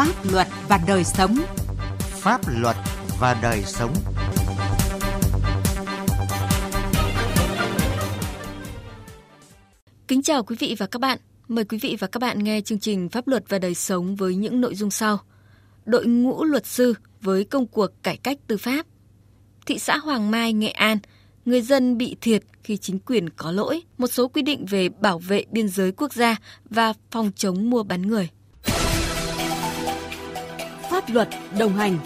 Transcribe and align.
Pháp 0.00 0.32
luật 0.32 0.46
và 0.68 0.80
đời 0.86 1.04
sống. 1.04 1.36
Pháp 1.98 2.40
luật 2.60 2.76
và 3.18 3.38
đời 3.42 3.62
sống. 3.66 3.94
Kính 10.08 10.22
chào 10.22 10.42
quý 10.42 10.56
vị 10.58 10.76
và 10.78 10.86
các 10.86 10.98
bạn. 11.00 11.18
Mời 11.48 11.64
quý 11.64 11.78
vị 11.78 11.96
và 12.00 12.06
các 12.06 12.18
bạn 12.18 12.44
nghe 12.44 12.60
chương 12.60 12.78
trình 12.78 13.08
Pháp 13.08 13.28
luật 13.28 13.44
và 13.48 13.58
đời 13.58 13.74
sống 13.74 14.16
với 14.16 14.34
những 14.34 14.60
nội 14.60 14.74
dung 14.74 14.90
sau. 14.90 15.18
Đội 15.84 16.06
ngũ 16.06 16.44
luật 16.44 16.66
sư 16.66 16.94
với 17.20 17.44
công 17.44 17.66
cuộc 17.66 18.02
cải 18.02 18.16
cách 18.16 18.38
tư 18.46 18.56
pháp. 18.56 18.86
Thị 19.66 19.78
xã 19.78 19.96
Hoàng 19.96 20.30
Mai, 20.30 20.52
Nghệ 20.52 20.70
An, 20.70 20.98
người 21.44 21.62
dân 21.62 21.98
bị 21.98 22.16
thiệt 22.20 22.42
khi 22.64 22.76
chính 22.76 22.98
quyền 22.98 23.30
có 23.30 23.52
lỗi, 23.52 23.82
một 23.98 24.06
số 24.06 24.28
quy 24.28 24.42
định 24.42 24.66
về 24.66 24.88
bảo 24.88 25.18
vệ 25.18 25.44
biên 25.50 25.68
giới 25.68 25.92
quốc 25.92 26.12
gia 26.12 26.36
và 26.70 26.92
phòng 27.10 27.30
chống 27.36 27.70
mua 27.70 27.82
bán 27.82 28.02
người. 28.02 28.28
Pháp 31.00 31.14
luật 31.14 31.28
đồng 31.58 31.72
hành 31.72 31.98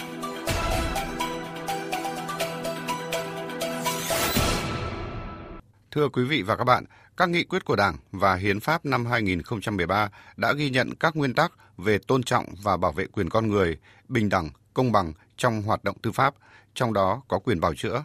Thưa 5.91 6.09
quý 6.09 6.25
vị 6.25 6.43
và 6.43 6.57
các 6.57 6.65
bạn, 6.65 6.85
các 7.17 7.29
nghị 7.29 7.45
quyết 7.45 7.65
của 7.65 7.77
Đảng 7.77 7.97
và 8.13 8.35
Hiến 8.35 8.61
pháp 8.61 8.87
năm 8.87 9.07
2013 9.07 10.09
đã 10.37 10.53
ghi 10.53 10.71
nhận 10.71 10.95
các 10.95 11.17
nguyên 11.17 11.35
tắc 11.35 11.53
về 11.79 11.99
tôn 11.99 12.23
trọng 12.23 12.47
và 12.63 12.77
bảo 12.77 12.93
vệ 12.93 13.07
quyền 13.07 13.31
con 13.31 13.49
người, 13.49 13.79
bình 14.09 14.29
đẳng, 14.29 14.51
công 14.75 14.93
bằng 14.93 15.13
trong 15.37 15.63
hoạt 15.63 15.85
động 15.85 15.97
tư 16.03 16.13
pháp, 16.13 16.35
trong 16.75 16.93
đó 16.93 17.23
có 17.29 17.39
quyền 17.39 17.61
bào 17.61 17.75
chữa. 17.75 18.05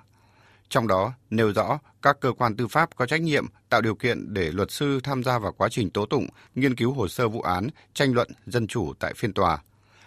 Trong 0.69 0.87
đó 0.87 1.13
nêu 1.29 1.53
rõ 1.53 1.79
các 2.01 2.17
cơ 2.19 2.31
quan 2.31 2.55
tư 2.55 2.67
pháp 2.67 2.95
có 2.95 3.05
trách 3.05 3.21
nhiệm 3.21 3.45
tạo 3.69 3.81
điều 3.81 3.95
kiện 3.95 4.33
để 4.33 4.51
luật 4.51 4.71
sư 4.71 4.99
tham 5.03 5.23
gia 5.23 5.39
vào 5.39 5.51
quá 5.51 5.69
trình 5.71 5.89
tố 5.89 6.05
tụng, 6.05 6.27
nghiên 6.55 6.75
cứu 6.75 6.93
hồ 6.93 7.07
sơ 7.07 7.27
vụ 7.27 7.41
án, 7.41 7.67
tranh 7.93 8.13
luận 8.13 8.27
dân 8.45 8.67
chủ 8.67 8.93
tại 8.99 9.13
phiên 9.13 9.33
tòa. 9.33 9.59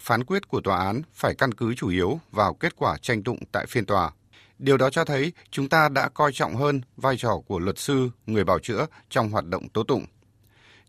Phán 0.03 0.25
quyết 0.25 0.48
của 0.48 0.61
tòa 0.61 0.84
án 0.84 1.03
phải 1.12 1.34
căn 1.34 1.55
cứ 1.55 1.75
chủ 1.75 1.89
yếu 1.89 2.20
vào 2.31 2.55
kết 2.55 2.77
quả 2.77 2.97
tranh 3.03 3.22
tụng 3.22 3.39
tại 3.53 3.67
phiên 3.67 3.86
tòa. 3.86 4.11
Điều 4.59 4.77
đó 4.77 4.91
cho 4.91 5.05
thấy 5.05 5.33
chúng 5.50 5.69
ta 5.69 5.89
đã 5.89 6.09
coi 6.09 6.33
trọng 6.33 6.56
hơn 6.56 6.81
vai 6.97 7.17
trò 7.17 7.41
của 7.47 7.59
luật 7.59 7.78
sư, 7.78 8.11
người 8.27 8.44
bảo 8.44 8.59
chữa 8.59 8.86
trong 9.11 9.31
hoạt 9.31 9.47
động 9.47 9.69
tố 9.69 9.83
tụng. 9.83 10.05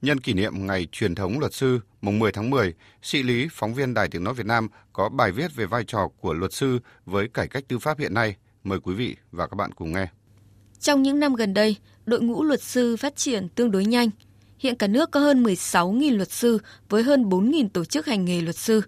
Nhân 0.02 0.20
kỷ 0.20 0.34
niệm 0.34 0.68
Ngày 0.68 0.88
truyền 0.92 1.16
thống 1.16 1.40
luật 1.40 1.54
sư 1.54 1.80
mùng 2.02 2.20
10 2.20 2.32
tháng 2.32 2.50
10, 2.50 2.74
Sĩ 3.02 3.24
Lý, 3.24 3.48
phóng 3.52 3.74
viên 3.74 3.94
Đài 3.94 4.08
Tiếng 4.08 4.24
Nói 4.24 4.34
Việt 4.34 4.46
Nam 4.46 4.68
có 4.94 5.10
bài 5.10 5.32
viết 5.32 5.56
về 5.56 5.66
vai 5.66 5.84
trò 5.88 6.08
của 6.20 6.34
luật 6.34 6.54
sư 6.54 6.80
với 7.06 7.28
cải 7.28 7.48
cách 7.48 7.64
tư 7.68 7.80
pháp 7.80 8.00
hiện 8.00 8.14
nay. 8.14 8.36
Mời 8.64 8.80
quý 8.80 8.94
vị 8.94 9.16
và 9.32 9.48
các 9.48 9.56
bạn 9.56 9.72
cùng 9.72 9.94
nghe. 9.94 10.08
Trong 10.80 11.02
những 11.04 11.20
năm 11.20 11.36
gần 11.36 11.54
đây, 11.54 11.76
đội 12.06 12.22
ngũ 12.22 12.44
luật 12.44 12.62
sư 12.62 12.98
phát 12.98 13.16
triển 13.16 13.50
tương 13.50 13.72
đối 13.72 13.86
nhanh. 13.86 14.10
Hiện 14.60 14.76
cả 14.76 14.88
nước 14.88 15.12
có 15.12 15.20
hơn 15.20 15.44
16.000 15.44 16.16
luật 16.16 16.32
sư 16.32 16.58
với 16.90 17.04
hơn 17.04 17.30
4.000 17.30 17.70
tổ 17.70 17.86
chức 17.86 18.06
hành 18.06 18.26
nghề 18.26 18.42
luật 18.42 18.56
sư. 18.56 18.82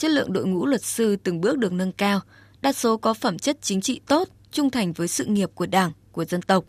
Chất 0.00 0.10
lượng 0.10 0.32
đội 0.32 0.46
ngũ 0.46 0.66
luật 0.66 0.84
sư 0.84 1.16
từng 1.16 1.40
bước 1.40 1.58
được 1.58 1.72
nâng 1.72 1.92
cao, 1.92 2.20
đa 2.62 2.72
số 2.72 2.96
có 2.96 3.14
phẩm 3.14 3.38
chất 3.38 3.58
chính 3.62 3.80
trị 3.80 4.00
tốt, 4.06 4.28
trung 4.50 4.70
thành 4.70 4.92
với 4.92 5.08
sự 5.08 5.24
nghiệp 5.24 5.50
của 5.54 5.66
Đảng, 5.66 5.92
của 6.12 6.24
dân 6.24 6.42
tộc, 6.42 6.64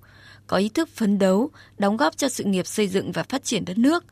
có 0.47 0.57
ý 0.57 0.69
thức 0.69 0.89
phấn 0.89 1.19
đấu, 1.19 1.49
đóng 1.77 1.97
góp 1.97 2.17
cho 2.17 2.29
sự 2.29 2.43
nghiệp 2.43 2.67
xây 2.67 2.87
dựng 2.87 3.11
và 3.11 3.23
phát 3.23 3.43
triển 3.43 3.65
đất 3.65 3.77
nước. 3.77 4.03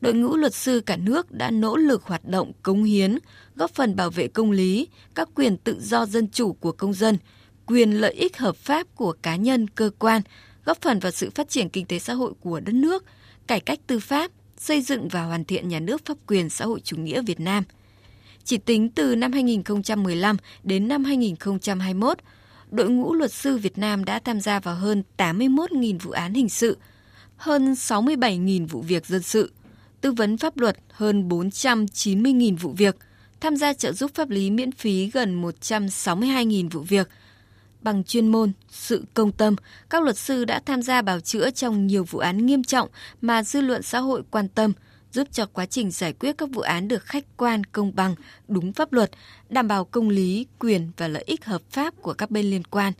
Đội 0.00 0.14
ngũ 0.14 0.36
luật 0.36 0.54
sư 0.54 0.80
cả 0.86 0.96
nước 0.96 1.32
đã 1.32 1.50
nỗ 1.50 1.76
lực 1.76 2.02
hoạt 2.02 2.24
động 2.24 2.52
cống 2.62 2.84
hiến, 2.84 3.18
góp 3.56 3.70
phần 3.70 3.96
bảo 3.96 4.10
vệ 4.10 4.28
công 4.28 4.50
lý, 4.50 4.88
các 5.14 5.28
quyền 5.34 5.56
tự 5.56 5.80
do 5.80 6.06
dân 6.06 6.28
chủ 6.28 6.52
của 6.52 6.72
công 6.72 6.94
dân, 6.94 7.18
quyền 7.66 8.00
lợi 8.00 8.12
ích 8.12 8.38
hợp 8.38 8.56
pháp 8.56 8.86
của 8.94 9.12
cá 9.22 9.36
nhân, 9.36 9.68
cơ 9.68 9.90
quan, 9.98 10.22
góp 10.64 10.80
phần 10.80 10.98
vào 10.98 11.12
sự 11.12 11.30
phát 11.30 11.48
triển 11.48 11.68
kinh 11.68 11.86
tế 11.86 11.98
xã 11.98 12.14
hội 12.14 12.32
của 12.40 12.60
đất 12.60 12.74
nước, 12.74 13.04
cải 13.46 13.60
cách 13.60 13.80
tư 13.86 13.98
pháp, 13.98 14.30
xây 14.58 14.82
dựng 14.82 15.08
và 15.08 15.22
hoàn 15.22 15.44
thiện 15.44 15.68
nhà 15.68 15.80
nước 15.80 16.04
pháp 16.04 16.16
quyền 16.26 16.50
xã 16.50 16.64
hội 16.64 16.80
chủ 16.80 16.96
nghĩa 16.96 17.22
Việt 17.22 17.40
Nam. 17.40 17.64
Chỉ 18.44 18.58
tính 18.58 18.88
từ 18.90 19.16
năm 19.16 19.32
2015 19.32 20.36
đến 20.62 20.88
năm 20.88 21.04
2021, 21.04 22.18
đội 22.70 22.90
ngũ 22.90 23.14
luật 23.14 23.32
sư 23.32 23.56
Việt 23.56 23.78
Nam 23.78 24.04
đã 24.04 24.18
tham 24.18 24.40
gia 24.40 24.60
vào 24.60 24.74
hơn 24.74 25.02
81.000 25.16 25.98
vụ 25.98 26.10
án 26.10 26.34
hình 26.34 26.48
sự, 26.48 26.78
hơn 27.36 27.72
67.000 27.72 28.66
vụ 28.66 28.80
việc 28.80 29.06
dân 29.06 29.22
sự, 29.22 29.52
tư 30.00 30.12
vấn 30.12 30.38
pháp 30.38 30.56
luật 30.56 30.76
hơn 30.90 31.28
490.000 31.28 32.56
vụ 32.56 32.72
việc, 32.72 32.96
tham 33.40 33.56
gia 33.56 33.72
trợ 33.72 33.92
giúp 33.92 34.10
pháp 34.14 34.30
lý 34.30 34.50
miễn 34.50 34.72
phí 34.72 35.10
gần 35.10 35.42
162.000 35.42 36.68
vụ 36.70 36.80
việc– 36.80 37.08
bằng 37.84 38.04
chuyên 38.04 38.28
môn, 38.28 38.52
sự 38.70 39.04
công 39.14 39.32
tâm, 39.32 39.56
các 39.90 40.02
luật 40.02 40.18
sư 40.18 40.44
đã 40.44 40.60
tham 40.66 40.82
gia 40.82 41.02
bào 41.02 41.20
chữa 41.20 41.50
trong 41.50 41.86
nhiều 41.86 42.04
vụ 42.04 42.18
án 42.18 42.46
nghiêm 42.46 42.64
trọng 42.64 42.88
mà 43.20 43.42
dư 43.42 43.60
luận 43.60 43.82
xã 43.82 43.98
hội 43.98 44.22
quan 44.30 44.48
tâm, 44.48 44.72
giúp 45.14 45.28
cho 45.32 45.46
quá 45.46 45.66
trình 45.66 45.90
giải 45.90 46.12
quyết 46.12 46.38
các 46.38 46.48
vụ 46.52 46.62
án 46.62 46.88
được 46.88 47.04
khách 47.04 47.24
quan, 47.36 47.64
công 47.64 47.92
bằng, 47.94 48.14
đúng 48.48 48.72
pháp 48.72 48.92
luật, 48.92 49.10
đảm 49.48 49.68
bảo 49.68 49.84
công 49.84 50.08
lý, 50.08 50.46
quyền 50.58 50.90
và 50.96 51.08
lợi 51.08 51.24
ích 51.26 51.44
hợp 51.44 51.62
pháp 51.70 51.94
của 52.02 52.14
các 52.14 52.30
bên 52.30 52.50
liên 52.50 52.64
quan. 52.64 52.92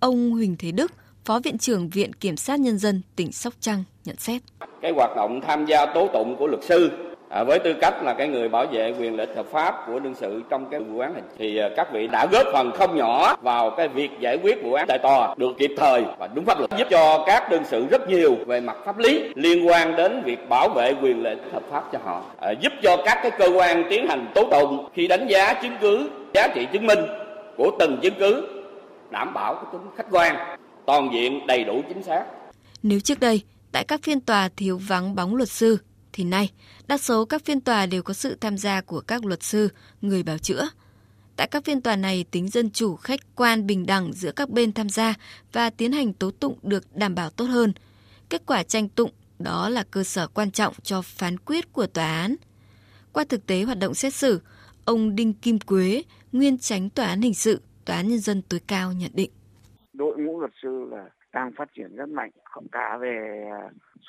Ông 0.00 0.30
Huỳnh 0.30 0.56
Thế 0.58 0.72
Đức, 0.72 0.92
Phó 1.24 1.40
Viện 1.44 1.58
trưởng 1.58 1.88
Viện 1.88 2.12
Kiểm 2.12 2.36
sát 2.36 2.60
Nhân 2.60 2.78
dân 2.78 3.02
tỉnh 3.16 3.32
Sóc 3.32 3.54
Trăng 3.60 3.84
nhận 4.04 4.16
xét. 4.16 4.42
Cái 4.82 4.92
hoạt 4.96 5.10
động 5.16 5.40
tham 5.46 5.66
gia 5.66 5.86
tố 5.94 6.08
tụng 6.12 6.36
của 6.38 6.46
luật 6.46 6.64
sư 6.68 7.07
À, 7.30 7.44
với 7.44 7.58
tư 7.58 7.74
cách 7.80 8.02
là 8.02 8.14
cái 8.14 8.28
người 8.28 8.48
bảo 8.48 8.66
vệ 8.72 8.94
quyền 8.98 9.16
lợi 9.16 9.26
hợp 9.36 9.46
pháp 9.46 9.74
của 9.86 9.98
đương 10.00 10.14
sự 10.14 10.42
trong 10.50 10.66
cái 10.70 10.80
vụ 10.80 10.98
án 10.98 11.14
này 11.14 11.22
thì 11.38 11.56
à, 11.56 11.68
các 11.76 11.92
vị 11.92 12.06
đã 12.06 12.26
góp 12.26 12.46
phần 12.52 12.72
không 12.72 12.96
nhỏ 12.96 13.36
vào 13.42 13.70
cái 13.70 13.88
việc 13.88 14.10
giải 14.20 14.38
quyết 14.42 14.62
vụ 14.62 14.72
án 14.72 14.86
tại 14.88 14.98
tòa 14.98 15.34
được 15.36 15.52
kịp 15.58 15.70
thời 15.76 16.04
và 16.18 16.28
đúng 16.34 16.44
pháp 16.44 16.58
luật 16.58 16.70
giúp 16.78 16.86
cho 16.90 17.24
các 17.26 17.50
đương 17.50 17.62
sự 17.64 17.86
rất 17.90 18.08
nhiều 18.08 18.36
về 18.46 18.60
mặt 18.60 18.76
pháp 18.84 18.98
lý 18.98 19.24
liên 19.34 19.68
quan 19.68 19.96
đến 19.96 20.22
việc 20.24 20.48
bảo 20.48 20.68
vệ 20.68 20.94
quyền 21.02 21.22
lợi 21.22 21.36
hợp 21.52 21.62
pháp 21.70 21.84
cho 21.92 21.98
họ. 22.04 22.22
À, 22.40 22.50
giúp 22.60 22.72
cho 22.82 22.96
các 23.04 23.18
cái 23.22 23.30
cơ 23.38 23.50
quan 23.56 23.84
tiến 23.90 24.08
hành 24.08 24.26
tố 24.34 24.44
tụng 24.50 24.88
khi 24.94 25.08
đánh 25.08 25.26
giá 25.28 25.54
chứng 25.54 25.76
cứ 25.80 26.10
giá 26.34 26.48
trị 26.54 26.66
chứng 26.72 26.86
minh 26.86 26.98
của 27.56 27.70
từng 27.78 27.98
chứng 28.02 28.14
cứ 28.18 28.48
đảm 29.10 29.34
bảo 29.34 29.54
cái 29.54 29.64
tính 29.72 29.82
khách 29.96 30.06
quan 30.10 30.36
toàn 30.86 31.08
diện 31.12 31.46
đầy 31.46 31.64
đủ 31.64 31.82
chính 31.88 32.02
xác. 32.02 32.24
Nếu 32.82 33.00
trước 33.00 33.20
đây 33.20 33.42
tại 33.72 33.84
các 33.84 34.00
phiên 34.02 34.20
tòa 34.20 34.48
thiếu 34.56 34.80
vắng 34.88 35.14
bóng 35.14 35.36
luật 35.36 35.48
sư 35.48 35.78
thì 36.12 36.24
nay, 36.24 36.52
đa 36.86 36.98
số 36.98 37.24
các 37.24 37.44
phiên 37.44 37.60
tòa 37.60 37.86
đều 37.86 38.02
có 38.02 38.14
sự 38.14 38.36
tham 38.40 38.58
gia 38.58 38.80
của 38.80 39.00
các 39.00 39.24
luật 39.24 39.42
sư, 39.42 39.68
người 40.00 40.22
bảo 40.22 40.38
chữa. 40.38 40.68
Tại 41.36 41.48
các 41.50 41.64
phiên 41.64 41.80
tòa 41.80 41.96
này, 41.96 42.24
tính 42.30 42.48
dân 42.48 42.70
chủ, 42.70 42.96
khách 42.96 43.20
quan, 43.34 43.66
bình 43.66 43.86
đẳng 43.86 44.12
giữa 44.12 44.32
các 44.32 44.50
bên 44.50 44.72
tham 44.72 44.88
gia 44.88 45.14
và 45.52 45.70
tiến 45.70 45.92
hành 45.92 46.12
tố 46.12 46.30
tụng 46.30 46.58
được 46.62 46.96
đảm 46.96 47.14
bảo 47.14 47.30
tốt 47.30 47.44
hơn. 47.44 47.72
Kết 48.28 48.42
quả 48.46 48.62
tranh 48.62 48.88
tụng 48.88 49.10
đó 49.38 49.68
là 49.68 49.84
cơ 49.90 50.04
sở 50.04 50.26
quan 50.26 50.50
trọng 50.50 50.74
cho 50.82 51.02
phán 51.02 51.38
quyết 51.38 51.72
của 51.72 51.86
tòa 51.86 52.20
án. 52.20 52.36
Qua 53.12 53.24
thực 53.28 53.46
tế 53.46 53.62
hoạt 53.62 53.78
động 53.78 53.94
xét 53.94 54.14
xử, 54.14 54.40
ông 54.84 55.14
Đinh 55.14 55.32
Kim 55.32 55.58
Quế, 55.58 56.02
nguyên 56.32 56.58
tránh 56.58 56.90
tòa 56.90 57.06
án 57.06 57.20
hình 57.20 57.34
sự, 57.34 57.62
tòa 57.84 57.96
án 57.96 58.08
nhân 58.08 58.18
dân 58.18 58.42
tối 58.42 58.60
cao 58.66 58.92
nhận 58.92 59.10
định. 59.14 59.30
Đội 59.92 60.16
ngũ 60.18 60.40
luật 60.40 60.52
sư 60.62 60.84
là 60.90 61.04
đang 61.32 61.50
phát 61.58 61.68
triển 61.76 61.96
rất 61.96 62.08
mạnh, 62.08 62.30
không 62.44 62.66
cả 62.72 62.98
về 63.00 63.44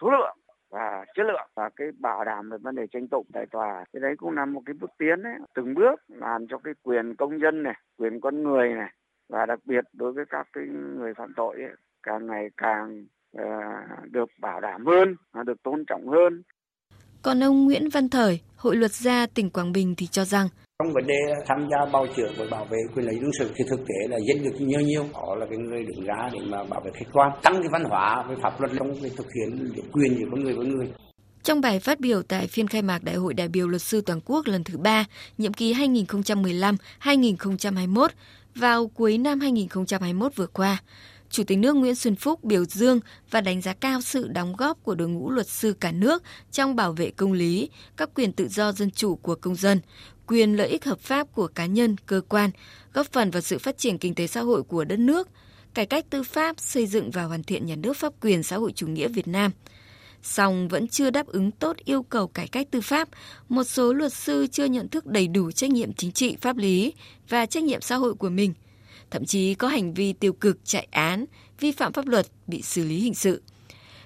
số 0.01 0.09
lượng 0.09 0.37
và 0.69 1.05
chất 1.15 1.23
lượng 1.23 1.49
và 1.55 1.69
cái 1.75 1.87
bảo 1.99 2.25
đảm 2.25 2.49
về 2.49 2.57
vấn 2.57 2.75
đề 2.75 2.87
tranh 2.91 3.07
tụng 3.07 3.25
tại 3.33 3.45
tòa. 3.51 3.85
Cái 3.93 3.99
đấy 3.99 4.13
cũng 4.17 4.35
là 4.35 4.45
một 4.45 4.61
cái 4.65 4.73
bước 4.79 4.91
tiến 4.97 5.23
đấy 5.23 5.33
từng 5.55 5.73
bước 5.73 6.01
làm 6.07 6.47
cho 6.47 6.57
cái 6.57 6.73
quyền 6.83 7.15
công 7.15 7.39
dân 7.41 7.63
này 7.63 7.75
quyền 7.97 8.21
con 8.21 8.43
người 8.43 8.73
này 8.73 8.93
và 9.29 9.45
đặc 9.45 9.59
biệt 9.65 9.83
đối 9.93 10.11
với 10.13 10.25
các 10.29 10.47
cái 10.53 10.63
người 10.97 11.13
phạm 11.13 11.33
tội 11.35 11.55
ấy, 11.55 11.71
càng 12.03 12.27
ngày 12.27 12.49
càng 12.57 13.05
uh, 13.37 14.11
được 14.11 14.29
bảo 14.41 14.61
đảm 14.61 14.85
hơn 14.85 15.15
được 15.45 15.63
tôn 15.63 15.85
trọng 15.87 16.07
hơn. 16.07 16.43
Còn 17.21 17.43
ông 17.43 17.65
Nguyễn 17.65 17.89
Văn 17.93 18.09
Thời, 18.09 18.41
Hội 18.57 18.75
luật 18.75 18.91
gia 18.91 19.25
tỉnh 19.35 19.49
Quảng 19.49 19.71
Bình 19.71 19.93
thì 19.97 20.07
cho 20.07 20.25
rằng 20.25 20.47
trong 20.83 20.93
vấn 20.93 21.07
đề 21.07 21.15
tham 21.47 21.67
gia 21.71 21.85
bào 21.91 22.07
chữa 22.15 22.29
và 22.37 22.45
bảo 22.51 22.65
vệ 22.65 22.77
quyền 22.95 23.05
lợi 23.05 23.17
đương 23.21 23.31
sự 23.39 23.51
thì 23.55 23.65
thực 23.69 23.79
tế 23.79 24.07
là 24.09 24.17
dân 24.27 24.43
được 24.43 24.51
nhiều 24.59 24.79
nhiều. 24.79 25.05
Họ 25.13 25.35
là 25.35 25.45
cái 25.49 25.57
người 25.57 25.83
đứng 25.83 26.05
ra 26.05 26.29
để 26.33 26.39
mà 26.45 26.63
bảo 26.63 26.81
vệ 26.85 26.91
khách 26.93 27.05
quan 27.13 27.31
tăng 27.43 27.53
cái 27.53 27.69
văn 27.71 27.83
hóa 27.83 28.25
về 28.29 28.35
pháp 28.43 28.61
luật 28.61 28.71
trong 28.79 29.01
cái 29.01 29.11
thực 29.17 29.27
hiện 29.35 29.73
quyền 29.91 30.19
của 30.19 30.25
con 30.31 30.43
người 30.43 30.53
với 30.53 30.65
người. 30.65 30.87
Trong 31.43 31.61
bài 31.61 31.79
phát 31.79 31.99
biểu 31.99 32.21
tại 32.21 32.47
phiên 32.47 32.67
khai 32.67 32.81
mạc 32.81 33.03
Đại 33.03 33.15
hội 33.15 33.33
đại 33.33 33.47
biểu 33.47 33.67
luật 33.67 33.81
sư 33.81 34.01
toàn 34.01 34.19
quốc 34.25 34.47
lần 34.47 34.63
thứ 34.63 34.77
ba, 34.77 35.05
nhiệm 35.37 35.53
kỳ 35.53 35.73
2015-2021 35.73 38.07
vào 38.55 38.87
cuối 38.87 39.17
năm 39.17 39.39
2021 39.39 40.35
vừa 40.35 40.47
qua, 40.47 40.77
Chủ 41.29 41.43
tịch 41.43 41.57
nước 41.57 41.75
Nguyễn 41.75 41.95
Xuân 41.95 42.15
Phúc 42.15 42.43
biểu 42.43 42.65
dương 42.65 42.99
và 43.31 43.41
đánh 43.41 43.61
giá 43.61 43.73
cao 43.73 44.01
sự 44.01 44.27
đóng 44.27 44.55
góp 44.55 44.83
của 44.83 44.95
đội 44.95 45.09
ngũ 45.09 45.29
luật 45.29 45.47
sư 45.47 45.73
cả 45.79 45.91
nước 45.91 46.23
trong 46.51 46.75
bảo 46.75 46.93
vệ 46.93 47.11
công 47.11 47.33
lý, 47.33 47.69
các 47.97 48.09
quyền 48.15 48.31
tự 48.31 48.47
do 48.47 48.71
dân 48.71 48.91
chủ 48.91 49.15
của 49.15 49.35
công 49.35 49.55
dân, 49.55 49.79
quyền 50.29 50.57
lợi 50.57 50.67
ích 50.67 50.85
hợp 50.85 50.99
pháp 50.99 51.27
của 51.33 51.47
cá 51.47 51.65
nhân, 51.65 51.95
cơ 52.05 52.21
quan, 52.29 52.49
góp 52.93 53.07
phần 53.11 53.31
vào 53.31 53.41
sự 53.41 53.57
phát 53.57 53.77
triển 53.77 53.97
kinh 53.97 54.15
tế 54.15 54.27
xã 54.27 54.41
hội 54.41 54.63
của 54.63 54.83
đất 54.83 54.99
nước, 54.99 55.29
cải 55.73 55.85
cách 55.85 56.05
tư 56.09 56.23
pháp, 56.23 56.59
xây 56.59 56.87
dựng 56.87 57.11
và 57.11 57.23
hoàn 57.23 57.43
thiện 57.43 57.65
nhà 57.65 57.75
nước 57.75 57.97
pháp 57.97 58.13
quyền 58.21 58.43
xã 58.43 58.57
hội 58.57 58.71
chủ 58.71 58.87
nghĩa 58.87 59.07
Việt 59.07 59.27
Nam. 59.27 59.51
Song 60.23 60.67
vẫn 60.67 60.87
chưa 60.87 61.09
đáp 61.09 61.27
ứng 61.27 61.51
tốt 61.51 61.77
yêu 61.85 62.03
cầu 62.03 62.27
cải 62.27 62.47
cách 62.47 62.67
tư 62.71 62.81
pháp, 62.81 63.09
một 63.49 63.63
số 63.63 63.93
luật 63.93 64.13
sư 64.13 64.47
chưa 64.51 64.65
nhận 64.65 64.89
thức 64.89 65.05
đầy 65.05 65.27
đủ 65.27 65.51
trách 65.51 65.69
nhiệm 65.69 65.93
chính 65.93 66.11
trị, 66.11 66.37
pháp 66.41 66.57
lý 66.57 66.93
và 67.29 67.45
trách 67.45 67.63
nhiệm 67.63 67.81
xã 67.81 67.95
hội 67.95 68.13
của 68.13 68.29
mình. 68.29 68.53
Thậm 69.11 69.25
chí 69.25 69.53
có 69.53 69.67
hành 69.67 69.93
vi 69.93 70.13
tiêu 70.13 70.33
cực 70.33 70.57
chạy 70.65 70.87
án, 70.91 71.25
vi 71.59 71.71
phạm 71.71 71.93
pháp 71.93 72.07
luật 72.07 72.27
bị 72.47 72.61
xử 72.61 72.83
lý 72.83 72.99
hình 72.99 73.15
sự. 73.15 73.41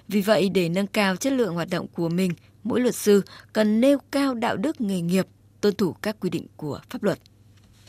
Vì 0.08 0.20
vậy, 0.20 0.48
để 0.48 0.68
nâng 0.68 0.86
cao 0.86 1.16
chất 1.16 1.32
lượng 1.32 1.54
hoạt 1.54 1.68
động 1.70 1.86
của 1.88 2.08
mình, 2.08 2.32
mỗi 2.62 2.80
luật 2.80 2.94
sư 2.94 3.22
cần 3.52 3.80
nêu 3.80 3.98
cao 4.10 4.34
đạo 4.34 4.56
đức 4.56 4.80
nghề 4.80 5.00
nghiệp, 5.00 5.26
tuân 5.64 5.74
thủ 5.74 5.94
các 6.02 6.16
quy 6.20 6.30
định 6.30 6.46
của 6.56 6.80
pháp 6.90 7.02
luật. 7.02 7.18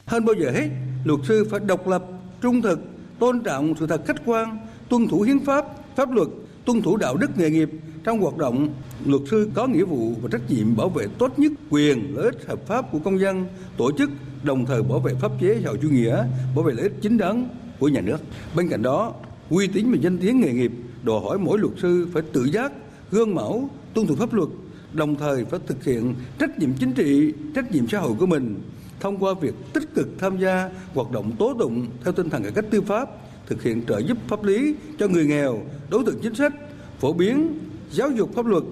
Hơn 0.05 0.25
bao 0.25 0.35
giờ 0.39 0.51
hết, 0.51 0.69
luật 1.05 1.19
sư 1.27 1.47
phải 1.51 1.59
độc 1.59 1.87
lập, 1.87 2.03
trung 2.41 2.61
thực, 2.61 2.79
tôn 3.19 3.43
trọng 3.43 3.73
sự 3.79 3.87
thật 3.87 4.01
khách 4.07 4.25
quan, 4.25 4.57
tuân 4.89 5.07
thủ 5.07 5.21
hiến 5.21 5.45
pháp, 5.45 5.65
pháp 5.95 6.11
luật, 6.11 6.27
tuân 6.65 6.81
thủ 6.81 6.97
đạo 6.97 7.17
đức 7.17 7.37
nghề 7.37 7.49
nghiệp 7.49 7.69
trong 8.03 8.21
hoạt 8.21 8.37
động 8.37 8.69
luật 9.05 9.21
sư 9.31 9.49
có 9.53 9.67
nghĩa 9.67 9.83
vụ 9.83 10.13
và 10.21 10.29
trách 10.31 10.41
nhiệm 10.49 10.75
bảo 10.75 10.89
vệ 10.89 11.07
tốt 11.17 11.39
nhất 11.39 11.51
quyền 11.69 12.15
lợi 12.15 12.25
ích 12.25 12.47
hợp 12.47 12.67
pháp 12.67 12.91
của 12.91 12.99
công 12.99 13.19
dân 13.19 13.45
tổ 13.77 13.91
chức 13.97 14.09
đồng 14.43 14.65
thời 14.65 14.83
bảo 14.83 14.99
vệ 14.99 15.13
pháp 15.21 15.31
chế 15.41 15.59
xã 15.63 15.69
hội 15.69 15.79
chủ 15.81 15.89
nghĩa 15.89 16.23
bảo 16.55 16.63
vệ 16.63 16.73
lợi 16.73 16.83
ích 16.83 16.93
chính 17.01 17.17
đáng 17.17 17.49
của 17.79 17.87
nhà 17.87 18.01
nước 18.01 18.17
bên 18.55 18.69
cạnh 18.69 18.81
đó 18.81 19.13
uy 19.49 19.67
tín 19.67 19.91
và 19.91 19.97
danh 20.01 20.17
tiếng 20.17 20.41
nghề 20.41 20.53
nghiệp 20.53 20.71
đòi 21.03 21.21
hỏi 21.21 21.37
mỗi 21.37 21.59
luật 21.59 21.73
sư 21.81 22.07
phải 22.13 22.23
tự 22.33 22.43
giác 22.43 22.71
gương 23.11 23.35
mẫu 23.35 23.69
tuân 23.93 24.07
thủ 24.07 24.15
pháp 24.15 24.33
luật 24.33 24.49
đồng 24.95 25.15
thời 25.15 25.45
phải 25.45 25.59
thực 25.67 25.83
hiện 25.83 26.15
trách 26.39 26.59
nhiệm 26.59 26.73
chính 26.73 26.93
trị, 26.93 27.33
trách 27.55 27.71
nhiệm 27.71 27.87
xã 27.87 27.99
hội 27.99 28.13
của 28.19 28.25
mình 28.25 28.61
thông 28.99 29.17
qua 29.17 29.33
việc 29.41 29.53
tích 29.73 29.95
cực 29.95 30.07
tham 30.19 30.37
gia 30.37 30.69
hoạt 30.93 31.11
động 31.11 31.31
tố 31.39 31.53
tụng 31.59 31.87
theo 32.03 32.13
tinh 32.13 32.29
thần 32.29 32.43
cải 32.43 32.51
cách 32.51 32.65
tư 32.71 32.81
pháp, 32.81 33.09
thực 33.47 33.63
hiện 33.63 33.85
trợ 33.87 33.99
giúp 33.99 34.17
pháp 34.27 34.43
lý 34.43 34.75
cho 34.99 35.07
người 35.07 35.25
nghèo, 35.25 35.61
đối 35.89 36.03
tượng 36.05 36.19
chính 36.23 36.35
sách, 36.35 36.53
phổ 36.99 37.13
biến 37.13 37.59
giáo 37.91 38.11
dục 38.11 38.35
pháp 38.35 38.45
luật 38.45 38.63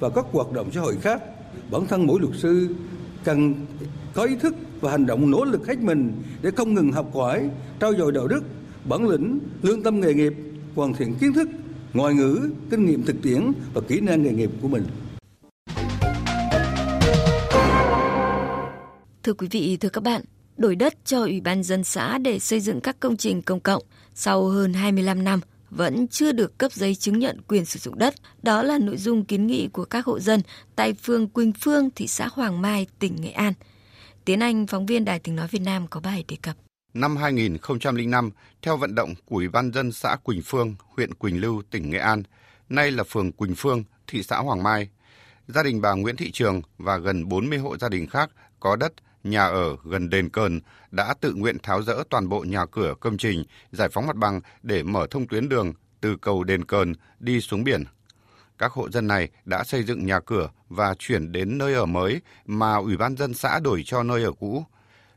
và 0.00 0.10
các 0.10 0.24
hoạt 0.32 0.52
động 0.52 0.70
xã 0.72 0.80
hội 0.80 0.96
khác. 1.00 1.22
Bản 1.70 1.86
thân 1.86 2.06
mỗi 2.06 2.20
luật 2.20 2.34
sư 2.36 2.68
cần 3.24 3.54
có 4.14 4.24
ý 4.24 4.36
thức 4.36 4.54
và 4.80 4.90
hành 4.90 5.06
động 5.06 5.30
nỗ 5.30 5.44
lực 5.44 5.66
hết 5.66 5.78
mình 5.78 6.12
để 6.42 6.50
không 6.50 6.74
ngừng 6.74 6.92
học 6.92 7.14
hỏi, 7.14 7.50
trau 7.80 7.94
dồi 7.94 8.12
đạo 8.12 8.28
đức, 8.28 8.44
bản 8.88 9.08
lĩnh, 9.08 9.38
lương 9.62 9.82
tâm 9.82 10.00
nghề 10.00 10.14
nghiệp, 10.14 10.32
hoàn 10.74 10.94
thiện 10.94 11.14
kiến 11.14 11.32
thức, 11.32 11.48
ngoại 11.92 12.14
ngữ, 12.14 12.50
kinh 12.70 12.86
nghiệm 12.86 13.02
thực 13.02 13.22
tiễn 13.22 13.52
và 13.74 13.80
kỹ 13.88 14.00
năng 14.00 14.22
nghề 14.22 14.32
nghiệp 14.32 14.50
của 14.62 14.68
mình. 14.68 14.84
Thưa 19.22 19.34
quý 19.34 19.48
vị, 19.50 19.76
thưa 19.76 19.88
các 19.88 20.02
bạn, 20.02 20.22
đổi 20.56 20.76
đất 20.76 20.94
cho 21.04 21.20
Ủy 21.20 21.40
ban 21.40 21.62
dân 21.62 21.84
xã 21.84 22.18
để 22.18 22.38
xây 22.38 22.60
dựng 22.60 22.80
các 22.80 23.00
công 23.00 23.16
trình 23.16 23.42
công 23.42 23.60
cộng 23.60 23.82
sau 24.14 24.48
hơn 24.48 24.74
25 24.74 25.24
năm 25.24 25.40
vẫn 25.70 26.08
chưa 26.08 26.32
được 26.32 26.58
cấp 26.58 26.72
giấy 26.72 26.94
chứng 26.94 27.18
nhận 27.18 27.40
quyền 27.48 27.64
sử 27.64 27.78
dụng 27.78 27.98
đất. 27.98 28.14
Đó 28.42 28.62
là 28.62 28.78
nội 28.78 28.96
dung 28.96 29.24
kiến 29.24 29.46
nghị 29.46 29.68
của 29.68 29.84
các 29.84 30.06
hộ 30.06 30.20
dân 30.20 30.42
tại 30.76 30.94
phường 30.94 31.28
Quỳnh 31.28 31.52
Phương, 31.60 31.90
thị 31.96 32.06
xã 32.06 32.28
Hoàng 32.32 32.62
Mai, 32.62 32.86
tỉnh 32.98 33.16
Nghệ 33.20 33.30
An. 33.30 33.52
Tiến 34.24 34.40
Anh, 34.40 34.66
phóng 34.66 34.86
viên 34.86 35.04
Đài 35.04 35.18
tiếng 35.18 35.36
nói 35.36 35.48
Việt 35.50 35.62
Nam 35.62 35.86
có 35.86 36.00
bài 36.00 36.24
đề 36.28 36.36
cập. 36.42 36.56
Năm 36.94 37.16
2005, 37.16 38.30
theo 38.62 38.76
vận 38.76 38.94
động 38.94 39.14
của 39.24 39.36
Ủy 39.36 39.48
ban 39.48 39.72
dân 39.72 39.92
xã 39.92 40.16
Quỳnh 40.22 40.42
Phương, 40.44 40.74
huyện 40.96 41.14
Quỳnh 41.14 41.40
Lưu, 41.40 41.62
tỉnh 41.70 41.90
Nghệ 41.90 41.98
An, 41.98 42.22
nay 42.68 42.90
là 42.90 43.04
phường 43.04 43.32
Quỳnh 43.32 43.54
Phương, 43.54 43.84
thị 44.06 44.22
xã 44.22 44.38
Hoàng 44.38 44.62
Mai, 44.62 44.88
gia 45.48 45.62
đình 45.62 45.80
bà 45.80 45.92
Nguyễn 45.92 46.16
Thị 46.16 46.30
Trường 46.30 46.62
và 46.78 46.96
gần 46.98 47.28
40 47.28 47.58
hộ 47.58 47.76
gia 47.76 47.88
đình 47.88 48.06
khác 48.06 48.30
có 48.60 48.76
đất 48.76 48.92
nhà 49.24 49.46
ở 49.46 49.76
gần 49.84 50.10
đền 50.10 50.28
Cờn 50.28 50.60
đã 50.90 51.14
tự 51.20 51.34
nguyện 51.34 51.58
tháo 51.62 51.82
rỡ 51.82 52.02
toàn 52.10 52.28
bộ 52.28 52.44
nhà 52.48 52.66
cửa 52.66 52.94
công 53.00 53.16
trình, 53.16 53.44
giải 53.72 53.88
phóng 53.88 54.06
mặt 54.06 54.16
bằng 54.16 54.40
để 54.62 54.82
mở 54.82 55.06
thông 55.10 55.26
tuyến 55.26 55.48
đường 55.48 55.72
từ 56.00 56.16
cầu 56.16 56.44
đền 56.44 56.64
Cờn 56.64 56.92
đi 57.18 57.40
xuống 57.40 57.64
biển. 57.64 57.84
Các 58.58 58.72
hộ 58.72 58.90
dân 58.90 59.06
này 59.06 59.28
đã 59.44 59.64
xây 59.64 59.82
dựng 59.82 60.06
nhà 60.06 60.20
cửa 60.20 60.48
và 60.68 60.94
chuyển 60.98 61.32
đến 61.32 61.58
nơi 61.58 61.74
ở 61.74 61.86
mới 61.86 62.20
mà 62.46 62.76
Ủy 62.76 62.96
ban 62.96 63.16
dân 63.16 63.34
xã 63.34 63.60
đổi 63.64 63.82
cho 63.86 64.02
nơi 64.02 64.24
ở 64.24 64.32
cũ. 64.32 64.64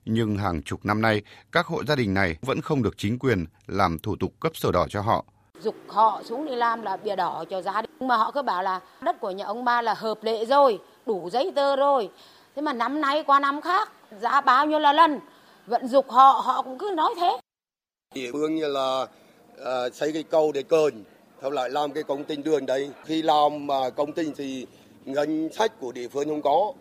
Nhưng 0.06 0.38
hàng 0.38 0.64
chục 0.64 0.86
năm 0.86 1.02
nay, 1.02 1.22
các 1.52 1.66
hộ 1.66 1.84
gia 1.84 1.96
đình 1.96 2.14
này 2.14 2.38
vẫn 2.42 2.62
không 2.62 2.84
được 2.84 2.98
chính 2.98 3.20
quyền 3.20 3.46
làm 3.68 4.00
thủ 4.00 4.16
tục 4.16 4.34
cấp 4.40 4.52
sổ 4.56 4.72
đỏ 4.72 4.88
cho 4.90 5.02
họ 5.02 5.26
dục 5.62 5.76
họ 5.88 6.22
xuống 6.26 6.46
đi 6.46 6.56
làm 6.56 6.82
là 6.82 6.98
bìa 6.98 7.16
đỏ 7.16 7.44
cho 7.50 7.62
gia 7.62 7.82
đình 7.82 8.08
mà 8.08 8.18
họ 8.18 8.32
cứ 8.32 8.42
bảo 8.42 8.64
là 8.64 8.80
đất 9.02 9.20
của 9.20 9.32
nhà 9.32 9.46
ông 9.46 9.66
ba 9.66 9.82
là 9.82 9.94
hợp 9.94 10.24
lệ 10.24 10.46
rồi 10.46 10.80
đủ 11.06 11.30
giấy 11.32 11.52
tờ 11.56 11.76
rồi 11.76 12.10
thế 12.56 12.62
mà 12.62 12.74
năm 12.74 13.02
nay 13.02 13.24
qua 13.28 13.40
năm 13.40 13.62
khác 13.62 13.90
giá 14.22 14.42
bao 14.42 14.66
nhiêu 14.66 14.80
là 14.80 14.94
lần? 14.94 15.20
Vận 15.68 15.88
dục 15.88 16.10
họ 16.10 16.42
họ 16.46 16.62
cũng 16.62 16.78
cứ 16.78 16.94
nói 16.96 17.14
thế. 17.18 17.38
Địa 18.14 18.32
phương 18.32 18.56
như 18.56 18.68
là 18.68 19.08
uh, 19.54 19.94
xây 19.94 20.14
cái 20.14 20.24
cầu 20.24 20.52
để 20.52 20.64
cờn 20.64 21.04
sau 21.42 21.52
lại 21.52 21.70
làm 21.70 21.92
cái 21.92 22.04
công 22.04 22.24
trình 22.24 22.44
đường 22.44 22.66
đấy. 22.66 22.92
Khi 23.06 23.22
làm 23.22 23.68
mà 23.68 23.90
công 23.90 24.12
trình 24.12 24.34
thì 24.38 24.68
ngân 25.06 25.50
sách 25.54 25.80
của 25.80 25.92
địa 25.92 26.08
phương 26.08 26.30
không 26.30 26.42
có 26.42 26.74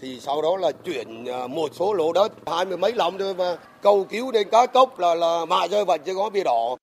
thì 0.00 0.20
sau 0.20 0.42
đó 0.42 0.56
là 0.56 0.72
chuyển 0.84 1.24
à, 1.24 1.46
một 1.46 1.70
số 1.74 1.94
lô 1.94 2.12
đất. 2.12 2.32
Hai 2.46 2.64
mươi 2.64 2.76
mấy 2.76 2.92
lòng 2.92 3.18
thôi 3.18 3.34
mà 3.34 3.56
cầu 3.82 4.04
cứu 4.04 4.32
đến 4.32 4.48
cá 4.50 4.66
cốc 4.66 4.98
là 4.98 5.14
là 5.14 5.44
mãi 5.44 5.68
rơi 5.68 5.84
vẫn 5.84 6.00
chưa 6.06 6.14
có 6.14 6.30
bia 6.30 6.44
đỏ. 6.44 6.76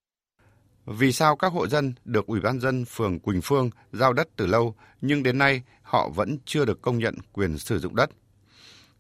Vì 0.86 1.12
sao 1.12 1.36
các 1.36 1.52
hộ 1.52 1.68
dân 1.68 1.94
được 2.06 2.28
Ủy 2.28 2.40
ban 2.40 2.60
dân 2.60 2.86
phường 2.86 3.20
Quỳnh 3.20 3.42
Phương 3.44 3.70
giao 3.92 4.14
đất 4.14 4.28
từ 4.36 4.46
lâu 4.46 4.76
nhưng 5.02 5.24
đến 5.24 5.38
nay 5.38 5.62
họ 5.82 6.10
vẫn 6.16 6.38
chưa 6.46 6.66
được 6.66 6.82
công 6.82 6.98
nhận 6.98 7.16
quyền 7.34 7.58
sử 7.58 7.80
dụng 7.80 7.96
đất? 7.96 8.10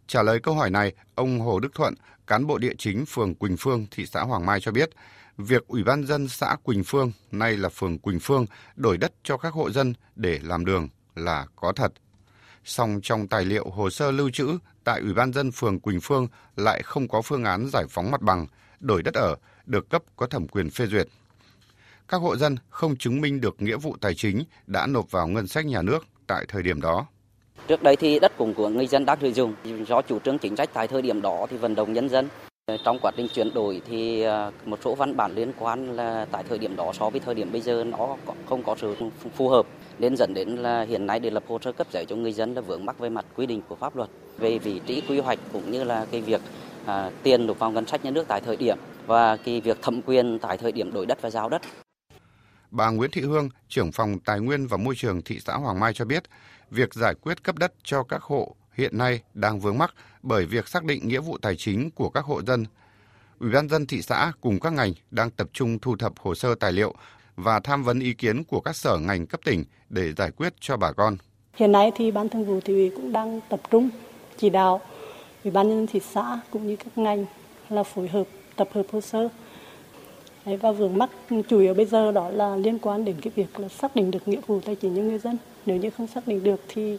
Trả 0.09 0.23
lời 0.23 0.39
câu 0.39 0.55
hỏi 0.55 0.69
này, 0.69 0.93
ông 1.15 1.39
Hồ 1.39 1.59
Đức 1.59 1.69
Thuận, 1.73 1.93
cán 2.27 2.47
bộ 2.47 2.57
địa 2.57 2.73
chính 2.77 3.05
phường 3.05 3.35
Quỳnh 3.35 3.57
Phương, 3.57 3.85
thị 3.91 4.05
xã 4.05 4.21
Hoàng 4.21 4.45
Mai 4.45 4.59
cho 4.61 4.71
biết, 4.71 4.89
việc 5.37 5.67
Ủy 5.67 5.83
ban 5.83 6.05
dân 6.05 6.27
xã 6.27 6.55
Quỳnh 6.63 6.83
Phương, 6.83 7.11
nay 7.31 7.57
là 7.57 7.69
phường 7.69 7.99
Quỳnh 7.99 8.19
Phương, 8.19 8.45
đổi 8.75 8.97
đất 8.97 9.11
cho 9.23 9.37
các 9.37 9.53
hộ 9.53 9.71
dân 9.71 9.93
để 10.15 10.39
làm 10.43 10.65
đường 10.65 10.87
là 11.15 11.45
có 11.55 11.73
thật. 11.75 11.93
Song 12.63 12.99
trong 13.03 13.27
tài 13.27 13.45
liệu 13.45 13.69
hồ 13.69 13.89
sơ 13.89 14.11
lưu 14.11 14.29
trữ 14.29 14.57
tại 14.83 14.99
Ủy 14.99 15.13
ban 15.13 15.33
dân 15.33 15.51
phường 15.51 15.79
Quỳnh 15.79 16.01
Phương 16.01 16.27
lại 16.55 16.83
không 16.83 17.07
có 17.07 17.21
phương 17.21 17.43
án 17.43 17.69
giải 17.73 17.85
phóng 17.89 18.11
mặt 18.11 18.21
bằng, 18.21 18.47
đổi 18.79 19.03
đất 19.03 19.13
ở 19.13 19.35
được 19.65 19.89
cấp 19.89 20.03
có 20.15 20.27
thẩm 20.27 20.47
quyền 20.47 20.69
phê 20.69 20.85
duyệt. 20.87 21.07
Các 22.07 22.17
hộ 22.17 22.37
dân 22.37 22.55
không 22.69 22.97
chứng 22.97 23.21
minh 23.21 23.41
được 23.41 23.61
nghĩa 23.61 23.77
vụ 23.77 23.97
tài 24.01 24.15
chính 24.15 24.43
đã 24.67 24.87
nộp 24.87 25.11
vào 25.11 25.27
ngân 25.27 25.47
sách 25.47 25.65
nhà 25.65 25.81
nước 25.81 26.05
tại 26.27 26.45
thời 26.47 26.63
điểm 26.63 26.81
đó. 26.81 27.07
Trước 27.69 27.83
đây 27.83 27.95
thì 27.95 28.19
đất 28.19 28.31
cũng 28.37 28.53
của 28.53 28.69
người 28.69 28.87
dân 28.87 29.05
đang 29.05 29.17
sử 29.21 29.31
dụng. 29.31 29.53
Do 29.87 30.01
chủ 30.01 30.19
trương 30.19 30.37
chính 30.37 30.55
sách 30.55 30.69
tại 30.73 30.87
thời 30.87 31.01
điểm 31.01 31.21
đó 31.21 31.45
thì 31.49 31.57
vận 31.57 31.75
động 31.75 31.93
nhân 31.93 32.09
dân. 32.09 32.27
Ờ, 32.65 32.77
trong 32.85 32.99
quá 33.01 33.11
trình 33.17 33.27
chuyển 33.33 33.53
đổi 33.53 33.81
thì 33.89 34.21
ờ, 34.21 34.51
một 34.65 34.79
số 34.83 34.95
văn 34.95 35.17
bản 35.17 35.35
liên 35.35 35.51
quan 35.59 35.95
là 35.95 36.25
tại 36.31 36.43
thời 36.49 36.57
điểm 36.57 36.75
đó 36.75 36.91
so 36.99 37.09
với 37.09 37.19
thời 37.19 37.35
điểm 37.35 37.51
bây 37.51 37.61
giờ 37.61 37.83
nó 37.83 38.17
không 38.45 38.63
có 38.63 38.75
sự 38.81 38.95
phù 39.35 39.49
hợp. 39.49 39.65
Nên 39.99 40.17
dẫn 40.17 40.33
đến 40.33 40.49
là 40.49 40.81
hiện 40.81 41.05
nay 41.05 41.19
để 41.19 41.29
lập 41.29 41.43
hồ 41.47 41.59
sơ 41.61 41.71
cấp 41.71 41.87
giấy 41.91 42.05
cho 42.05 42.15
người 42.15 42.33
dân 42.33 42.53
là 42.53 42.61
vướng 42.61 42.85
mắc 42.85 42.99
về 42.99 43.09
mặt 43.09 43.25
quy 43.35 43.45
định 43.45 43.61
của 43.69 43.75
pháp 43.75 43.95
luật 43.95 44.09
về 44.37 44.57
vị 44.57 44.81
trí 44.85 45.01
quy 45.09 45.19
hoạch 45.19 45.39
cũng 45.53 45.71
như 45.71 45.83
là 45.83 46.05
cái 46.11 46.21
việc 46.21 46.41
à, 46.85 47.11
tiền 47.23 47.47
nộp 47.47 47.59
vào 47.59 47.71
ngân 47.71 47.85
sách 47.85 48.05
nhà 48.05 48.11
nước 48.11 48.25
tại 48.27 48.41
thời 48.45 48.55
điểm 48.55 48.77
và 49.07 49.37
cái 49.37 49.61
việc 49.61 49.81
thẩm 49.81 50.01
quyền 50.01 50.39
tại 50.39 50.57
thời 50.57 50.71
điểm 50.71 50.93
đổi 50.93 51.05
đất 51.05 51.21
và 51.21 51.29
giao 51.29 51.49
đất. 51.49 51.61
Bà 52.71 52.89
Nguyễn 52.89 53.11
Thị 53.11 53.21
Hương, 53.21 53.49
trưởng 53.67 53.91
phòng 53.91 54.19
Tài 54.19 54.39
nguyên 54.39 54.67
và 54.67 54.77
Môi 54.77 54.95
trường 54.95 55.21
thị 55.21 55.39
xã 55.45 55.53
Hoàng 55.53 55.79
Mai 55.79 55.93
cho 55.93 56.05
biết, 56.05 56.23
việc 56.71 56.93
giải 56.93 57.13
quyết 57.21 57.43
cấp 57.43 57.57
đất 57.57 57.73
cho 57.83 58.03
các 58.03 58.23
hộ 58.23 58.55
hiện 58.73 58.97
nay 58.97 59.21
đang 59.33 59.59
vướng 59.59 59.77
mắc 59.77 59.93
bởi 60.21 60.45
việc 60.45 60.67
xác 60.67 60.83
định 60.83 61.07
nghĩa 61.07 61.19
vụ 61.19 61.37
tài 61.37 61.55
chính 61.55 61.91
của 61.91 62.09
các 62.09 62.25
hộ 62.25 62.41
dân. 62.41 62.65
Ủy 63.39 63.51
ban 63.51 63.69
dân 63.69 63.85
thị 63.85 64.01
xã 64.01 64.31
cùng 64.41 64.59
các 64.59 64.73
ngành 64.73 64.93
đang 65.11 65.29
tập 65.29 65.47
trung 65.53 65.79
thu 65.79 65.95
thập 65.95 66.19
hồ 66.19 66.35
sơ 66.35 66.55
tài 66.55 66.71
liệu 66.71 66.93
và 67.35 67.59
tham 67.59 67.83
vấn 67.83 67.99
ý 67.99 68.13
kiến 68.13 68.43
của 68.43 68.61
các 68.61 68.75
sở 68.75 68.97
ngành 68.97 69.27
cấp 69.27 69.39
tỉnh 69.45 69.63
để 69.89 70.13
giải 70.13 70.31
quyết 70.31 70.53
cho 70.59 70.77
bà 70.77 70.91
con. 70.91 71.17
Hiện 71.53 71.71
nay 71.71 71.91
thì 71.95 72.11
ban 72.11 72.29
thường 72.29 72.45
vụ 72.45 72.59
thị 72.65 72.73
ủy 72.73 72.91
cũng 72.95 73.11
đang 73.11 73.39
tập 73.49 73.61
trung 73.71 73.89
chỉ 74.37 74.49
đạo 74.49 74.81
ủy 75.43 75.51
ban 75.51 75.69
nhân 75.69 75.77
dân 75.77 75.87
thị 75.87 75.99
xã 76.13 76.39
cũng 76.51 76.67
như 76.67 76.75
các 76.75 76.97
ngành 76.97 77.25
là 77.69 77.83
phối 77.83 78.07
hợp 78.07 78.23
tập 78.55 78.69
hợp 78.73 78.83
hồ 78.91 79.01
sơ 79.01 79.29
và 80.45 80.71
vướng 80.71 80.97
mắc 80.97 81.09
chủ 81.49 81.59
yếu 81.59 81.73
bây 81.73 81.85
giờ 81.85 82.11
đó 82.11 82.29
là 82.29 82.55
liên 82.55 82.79
quan 82.79 83.05
đến 83.05 83.15
cái 83.21 83.31
việc 83.35 83.59
là 83.59 83.67
xác 83.67 83.95
định 83.95 84.11
được 84.11 84.27
nghĩa 84.27 84.39
vụ 84.47 84.59
tài 84.59 84.75
chính 84.75 84.95
cho 84.95 85.01
người 85.01 85.19
dân. 85.19 85.37
Nếu 85.65 85.77
như 85.77 85.89
không 85.89 86.07
xác 86.07 86.27
định 86.27 86.43
được 86.43 86.61
thì 86.67 86.97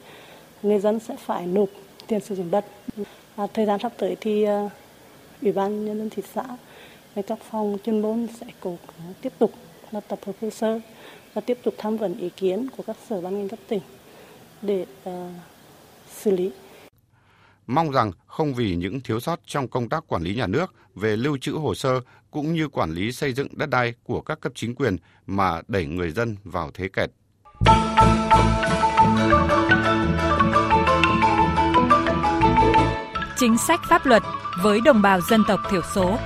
người 0.62 0.78
dân 0.78 1.00
sẽ 1.00 1.16
phải 1.16 1.46
nộp 1.46 1.68
tiền 2.06 2.20
sử 2.20 2.34
dụng 2.34 2.50
đất. 2.50 2.64
À, 3.36 3.46
thời 3.54 3.66
gian 3.66 3.80
sắp 3.80 3.92
tới 3.96 4.16
thì 4.20 4.46
uh, 4.48 4.72
ủy 5.42 5.52
ban 5.52 5.84
nhân 5.84 5.98
dân 5.98 6.10
thị 6.10 6.22
xã 6.34 6.44
và 7.14 7.22
các 7.22 7.38
phòng 7.50 7.78
chuyên 7.84 8.00
môn 8.02 8.26
sẽ 8.40 8.46
cố 8.60 8.76
tiếp 9.20 9.32
tục 9.38 9.52
là 9.90 10.00
tập 10.00 10.18
hợp 10.26 10.32
hồ 10.40 10.50
sơ 10.50 10.80
và 11.34 11.40
tiếp 11.40 11.58
tục 11.62 11.74
tham 11.78 11.96
vấn 11.96 12.18
ý 12.18 12.28
kiến 12.36 12.66
của 12.76 12.82
các 12.82 12.96
sở 13.08 13.20
ban 13.20 13.38
ngành 13.38 13.48
cấp 13.48 13.58
tỉnh 13.68 13.80
để 14.62 14.86
uh, 15.08 15.12
xử 16.14 16.30
lý 16.30 16.50
mong 17.70 17.90
rằng 17.90 18.12
không 18.26 18.54
vì 18.54 18.74
những 18.74 19.00
thiếu 19.00 19.20
sót 19.20 19.40
trong 19.46 19.68
công 19.68 19.88
tác 19.88 20.04
quản 20.06 20.22
lý 20.22 20.34
nhà 20.34 20.46
nước 20.46 20.74
về 20.94 21.16
lưu 21.16 21.38
trữ 21.40 21.52
hồ 21.52 21.74
sơ 21.74 22.00
cũng 22.30 22.52
như 22.52 22.68
quản 22.68 22.90
lý 22.90 23.12
xây 23.12 23.32
dựng 23.32 23.48
đất 23.52 23.70
đai 23.70 23.94
của 24.04 24.20
các 24.20 24.40
cấp 24.40 24.52
chính 24.54 24.74
quyền 24.74 24.96
mà 25.26 25.60
đẩy 25.68 25.86
người 25.86 26.10
dân 26.10 26.36
vào 26.44 26.70
thế 26.74 26.88
kẹt. 26.88 27.10
Chính 33.36 33.58
sách 33.58 33.80
pháp 33.88 34.06
luật 34.06 34.22
với 34.62 34.80
đồng 34.84 35.02
bào 35.02 35.20
dân 35.20 35.44
tộc 35.48 35.60
thiểu 35.70 35.82
số. 35.94 36.18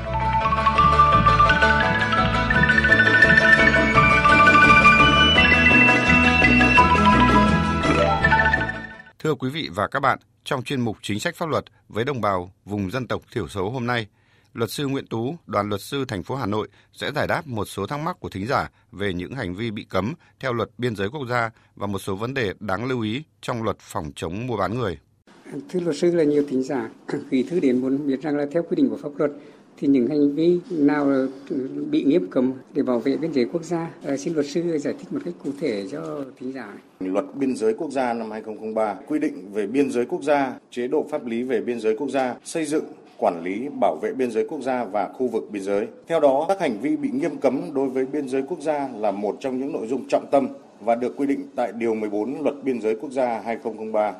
Thưa 9.18 9.34
quý 9.34 9.50
vị 9.50 9.70
và 9.74 9.88
các 9.88 10.00
bạn, 10.00 10.18
trong 10.44 10.62
chuyên 10.62 10.80
mục 10.80 10.96
Chính 11.02 11.20
sách 11.20 11.36
pháp 11.36 11.48
luật 11.48 11.64
với 11.88 12.04
đồng 12.04 12.20
bào 12.20 12.52
vùng 12.64 12.90
dân 12.90 13.06
tộc 13.06 13.22
thiểu 13.32 13.48
số 13.48 13.70
hôm 13.70 13.86
nay, 13.86 14.06
luật 14.54 14.70
sư 14.70 14.86
Nguyễn 14.86 15.06
Tú, 15.06 15.36
đoàn 15.46 15.68
luật 15.68 15.80
sư 15.80 16.04
thành 16.08 16.22
phố 16.22 16.34
Hà 16.34 16.46
Nội 16.46 16.68
sẽ 16.92 17.12
giải 17.12 17.26
đáp 17.26 17.46
một 17.46 17.64
số 17.64 17.86
thắc 17.86 18.00
mắc 18.00 18.16
của 18.20 18.28
thính 18.28 18.46
giả 18.46 18.70
về 18.92 19.12
những 19.12 19.34
hành 19.34 19.54
vi 19.54 19.70
bị 19.70 19.84
cấm 19.84 20.14
theo 20.40 20.52
luật 20.52 20.70
biên 20.78 20.96
giới 20.96 21.08
quốc 21.08 21.26
gia 21.28 21.50
và 21.76 21.86
một 21.86 21.98
số 21.98 22.14
vấn 22.14 22.34
đề 22.34 22.54
đáng 22.60 22.84
lưu 22.84 23.00
ý 23.00 23.22
trong 23.40 23.62
luật 23.62 23.76
phòng 23.80 24.12
chống 24.16 24.46
mua 24.46 24.56
bán 24.56 24.78
người. 24.78 24.98
Thưa 25.68 25.80
luật 25.80 25.96
sư 25.96 26.14
là 26.14 26.24
nhiều 26.24 26.44
thính 26.48 26.62
giả, 26.62 26.90
gửi 27.30 27.44
thư 27.50 27.60
đến 27.60 27.80
muốn 27.80 28.06
biết 28.06 28.22
rằng 28.22 28.36
là 28.36 28.46
theo 28.52 28.62
quy 28.62 28.76
định 28.76 28.88
của 28.90 28.96
pháp 28.96 29.08
luật 29.16 29.30
thì 29.76 29.88
những 29.88 30.06
hành 30.06 30.34
vi 30.34 30.60
nào 30.70 31.06
bị 31.90 32.04
nghiêm 32.04 32.26
cấm 32.30 32.52
để 32.74 32.82
bảo 32.82 32.98
vệ 32.98 33.16
biên 33.16 33.32
giới 33.32 33.44
quốc 33.44 33.64
gia? 33.64 33.90
À, 34.06 34.16
xin 34.16 34.34
luật 34.34 34.46
sư 34.46 34.78
giải 34.78 34.94
thích 34.98 35.12
một 35.12 35.20
cách 35.24 35.34
cụ 35.44 35.50
thể 35.60 35.86
cho 35.92 36.24
thính 36.40 36.52
giả 36.52 36.66
này. 36.66 37.10
Luật 37.10 37.24
biên 37.34 37.56
giới 37.56 37.74
quốc 37.74 37.90
gia 37.90 38.12
năm 38.12 38.30
2003 38.30 38.94
quy 39.08 39.18
định 39.18 39.52
về 39.52 39.66
biên 39.66 39.90
giới 39.90 40.06
quốc 40.06 40.22
gia, 40.22 40.54
chế 40.70 40.88
độ 40.88 41.06
pháp 41.10 41.26
lý 41.26 41.42
về 41.42 41.60
biên 41.60 41.80
giới 41.80 41.96
quốc 41.96 42.10
gia, 42.10 42.34
xây 42.44 42.64
dựng 42.64 42.84
quản 43.18 43.42
lý 43.44 43.68
bảo 43.80 43.96
vệ 44.02 44.12
biên 44.12 44.30
giới 44.30 44.46
quốc 44.48 44.62
gia 44.62 44.84
và 44.84 45.08
khu 45.08 45.28
vực 45.28 45.44
biên 45.50 45.62
giới. 45.62 45.86
Theo 46.06 46.20
đó, 46.20 46.44
các 46.48 46.60
hành 46.60 46.78
vi 46.80 46.96
bị 46.96 47.10
nghiêm 47.10 47.36
cấm 47.36 47.60
đối 47.74 47.88
với 47.88 48.06
biên 48.06 48.28
giới 48.28 48.42
quốc 48.42 48.60
gia 48.60 48.88
là 48.98 49.10
một 49.10 49.36
trong 49.40 49.58
những 49.58 49.72
nội 49.72 49.86
dung 49.86 50.04
trọng 50.08 50.26
tâm 50.30 50.48
và 50.80 50.94
được 50.94 51.16
quy 51.16 51.26
định 51.26 51.46
tại 51.56 51.72
Điều 51.78 51.94
14 51.94 52.42
Luật 52.42 52.54
Biên 52.64 52.80
giới 52.80 52.96
Quốc 53.00 53.12
gia 53.12 53.40
2003 53.40 54.12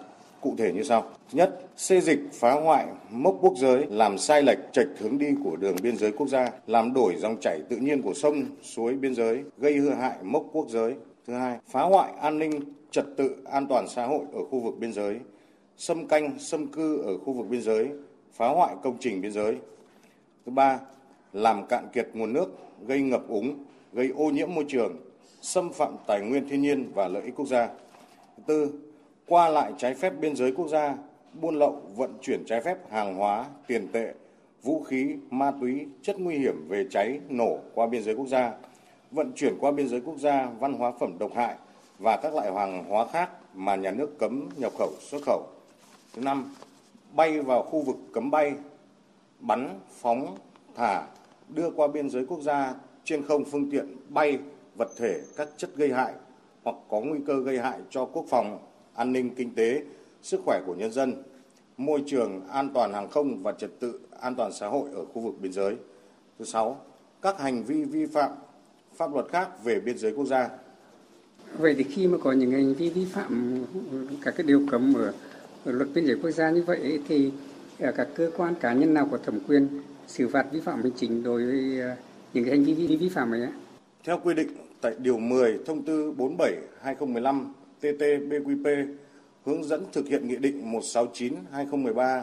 cụ 0.44 0.54
thể 0.58 0.72
như 0.72 0.82
sau. 0.82 1.02
Thứ 1.02 1.38
nhất, 1.38 1.60
xê 1.76 2.00
dịch, 2.00 2.18
phá 2.32 2.52
hoại, 2.52 2.86
mốc 3.10 3.36
quốc 3.40 3.54
giới, 3.56 3.86
làm 3.90 4.18
sai 4.18 4.42
lệch, 4.42 4.58
trạch 4.72 4.86
hướng 4.98 5.18
đi 5.18 5.26
của 5.44 5.56
đường 5.56 5.76
biên 5.82 5.96
giới 5.96 6.12
quốc 6.12 6.28
gia, 6.28 6.50
làm 6.66 6.92
đổi 6.92 7.16
dòng 7.16 7.36
chảy 7.40 7.60
tự 7.68 7.76
nhiên 7.76 8.02
của 8.02 8.14
sông, 8.14 8.44
suối 8.62 8.94
biên 8.94 9.14
giới, 9.14 9.42
gây 9.58 9.76
hư 9.76 9.90
hại 9.90 10.16
mốc 10.22 10.44
quốc 10.52 10.68
giới. 10.68 10.94
Thứ 11.26 11.34
hai, 11.34 11.58
phá 11.68 11.82
hoại 11.82 12.12
an 12.12 12.38
ninh, 12.38 12.60
trật 12.90 13.04
tự, 13.16 13.36
an 13.44 13.66
toàn 13.66 13.88
xã 13.88 14.06
hội 14.06 14.24
ở 14.32 14.44
khu 14.44 14.60
vực 14.60 14.74
biên 14.78 14.92
giới, 14.92 15.18
xâm 15.76 16.06
canh, 16.06 16.38
xâm 16.38 16.66
cư 16.66 17.02
ở 17.02 17.18
khu 17.18 17.32
vực 17.32 17.46
biên 17.48 17.62
giới, 17.62 17.88
phá 18.32 18.48
hoại 18.48 18.74
công 18.82 18.96
trình 19.00 19.20
biên 19.20 19.32
giới. 19.32 19.56
Thứ 20.46 20.52
ba, 20.52 20.80
làm 21.32 21.66
cạn 21.66 21.88
kiệt 21.92 22.08
nguồn 22.14 22.32
nước, 22.32 22.58
gây 22.86 23.00
ngập 23.00 23.28
úng, 23.28 23.64
gây 23.92 24.08
ô 24.16 24.24
nhiễm 24.24 24.54
môi 24.54 24.64
trường, 24.68 24.96
xâm 25.42 25.72
phạm 25.72 25.96
tài 26.06 26.20
nguyên 26.20 26.48
thiên 26.48 26.62
nhiên 26.62 26.92
và 26.94 27.08
lợi 27.08 27.22
ích 27.22 27.34
quốc 27.36 27.48
gia. 27.48 27.66
Thứ 28.36 28.42
tư, 28.46 28.70
qua 29.28 29.48
lại 29.48 29.72
trái 29.78 29.94
phép 29.94 30.12
biên 30.20 30.36
giới 30.36 30.52
quốc 30.52 30.68
gia, 30.68 30.96
buôn 31.32 31.58
lậu, 31.58 31.82
vận 31.96 32.18
chuyển 32.22 32.44
trái 32.46 32.60
phép 32.60 32.78
hàng 32.90 33.14
hóa, 33.14 33.46
tiền 33.66 33.88
tệ, 33.92 34.14
vũ 34.62 34.82
khí, 34.82 35.16
ma 35.30 35.52
túy, 35.60 35.86
chất 36.02 36.18
nguy 36.18 36.38
hiểm 36.38 36.68
về 36.68 36.86
cháy, 36.90 37.20
nổ 37.28 37.58
qua 37.74 37.86
biên 37.86 38.02
giới 38.02 38.14
quốc 38.14 38.26
gia, 38.26 38.52
vận 39.10 39.32
chuyển 39.36 39.54
qua 39.60 39.70
biên 39.70 39.88
giới 39.88 40.00
quốc 40.00 40.18
gia 40.18 40.46
văn 40.46 40.72
hóa 40.72 40.92
phẩm 41.00 41.18
độc 41.18 41.34
hại 41.34 41.54
và 41.98 42.16
các 42.22 42.34
loại 42.34 42.52
hàng 42.52 42.84
hóa 42.84 43.06
khác 43.12 43.30
mà 43.54 43.76
nhà 43.76 43.90
nước 43.90 44.18
cấm 44.18 44.48
nhập 44.56 44.72
khẩu, 44.78 44.90
xuất 45.00 45.22
khẩu. 45.26 45.46
Thứ 46.14 46.22
năm, 46.22 46.54
bay 47.12 47.40
vào 47.40 47.62
khu 47.62 47.82
vực 47.82 47.96
cấm 48.12 48.30
bay, 48.30 48.54
bắn, 49.40 49.80
phóng, 49.90 50.36
thả, 50.76 51.06
đưa 51.48 51.70
qua 51.70 51.88
biên 51.88 52.10
giới 52.10 52.26
quốc 52.26 52.40
gia 52.40 52.74
trên 53.04 53.26
không 53.26 53.44
phương 53.44 53.70
tiện 53.70 53.96
bay, 54.08 54.38
vật 54.78 54.88
thể, 54.96 55.20
các 55.36 55.48
chất 55.56 55.70
gây 55.76 55.92
hại 55.92 56.12
hoặc 56.64 56.76
có 56.88 57.00
nguy 57.00 57.18
cơ 57.26 57.40
gây 57.40 57.58
hại 57.58 57.78
cho 57.90 58.04
quốc 58.04 58.24
phòng, 58.28 58.58
an 58.94 59.12
ninh 59.12 59.30
kinh 59.34 59.54
tế, 59.54 59.82
sức 60.22 60.40
khỏe 60.44 60.60
của 60.66 60.74
nhân 60.74 60.92
dân, 60.92 61.22
môi 61.76 62.02
trường 62.06 62.48
an 62.48 62.70
toàn 62.74 62.92
hàng 62.92 63.10
không 63.10 63.42
và 63.42 63.52
trật 63.52 63.70
tự 63.80 64.00
an 64.20 64.34
toàn 64.34 64.52
xã 64.52 64.68
hội 64.68 64.88
ở 64.94 65.04
khu 65.04 65.22
vực 65.22 65.34
biên 65.40 65.52
giới. 65.52 65.76
Thứ 66.38 66.44
sáu, 66.44 66.80
các 67.22 67.40
hành 67.40 67.64
vi 67.64 67.84
vi 67.84 68.06
phạm 68.06 68.30
pháp 68.96 69.14
luật 69.14 69.26
khác 69.28 69.64
về 69.64 69.80
biên 69.80 69.98
giới 69.98 70.12
quốc 70.12 70.26
gia. 70.26 70.48
Vậy 71.58 71.74
thì 71.78 71.84
khi 71.84 72.06
mà 72.06 72.18
có 72.18 72.32
những 72.32 72.50
hành 72.50 72.74
vi 72.74 72.90
vi 72.90 73.04
phạm 73.04 73.64
các 74.24 74.34
cái 74.36 74.46
điều 74.46 74.66
cấm 74.70 74.94
ở, 74.94 75.12
ở 75.64 75.72
luật 75.72 75.88
biên 75.94 76.06
giới 76.06 76.16
quốc 76.22 76.30
gia 76.30 76.50
như 76.50 76.62
vậy 76.62 77.00
thì 77.08 77.32
à, 77.80 77.92
các 77.96 78.08
cơ 78.14 78.30
quan 78.36 78.54
cá 78.60 78.72
nhân 78.72 78.94
nào 78.94 79.08
có 79.10 79.18
thẩm 79.18 79.40
quyền 79.48 79.68
xử 80.06 80.28
phạt 80.28 80.46
vi 80.52 80.60
phạm 80.60 80.82
hành 80.82 80.92
chính 80.96 81.22
đối 81.22 81.46
với 81.46 81.80
à, 81.80 81.96
những 82.34 82.44
cái 82.44 82.56
hành 82.56 82.64
vi 82.64 82.74
vi, 82.74 82.96
vi 82.96 83.08
phạm 83.08 83.30
ấy? 83.30 83.48
Theo 84.04 84.20
quy 84.24 84.34
định 84.34 84.48
tại 84.80 84.94
điều 84.98 85.18
10 85.18 85.58
thông 85.66 85.82
tư 85.82 86.12
47 86.16 86.56
2015 86.82 87.52
ttbqp 87.84 88.86
hướng 89.44 89.64
dẫn 89.64 89.84
thực 89.92 90.08
hiện 90.08 90.28
Nghị 90.28 90.36
định 90.36 90.72
169-2013 91.52 92.22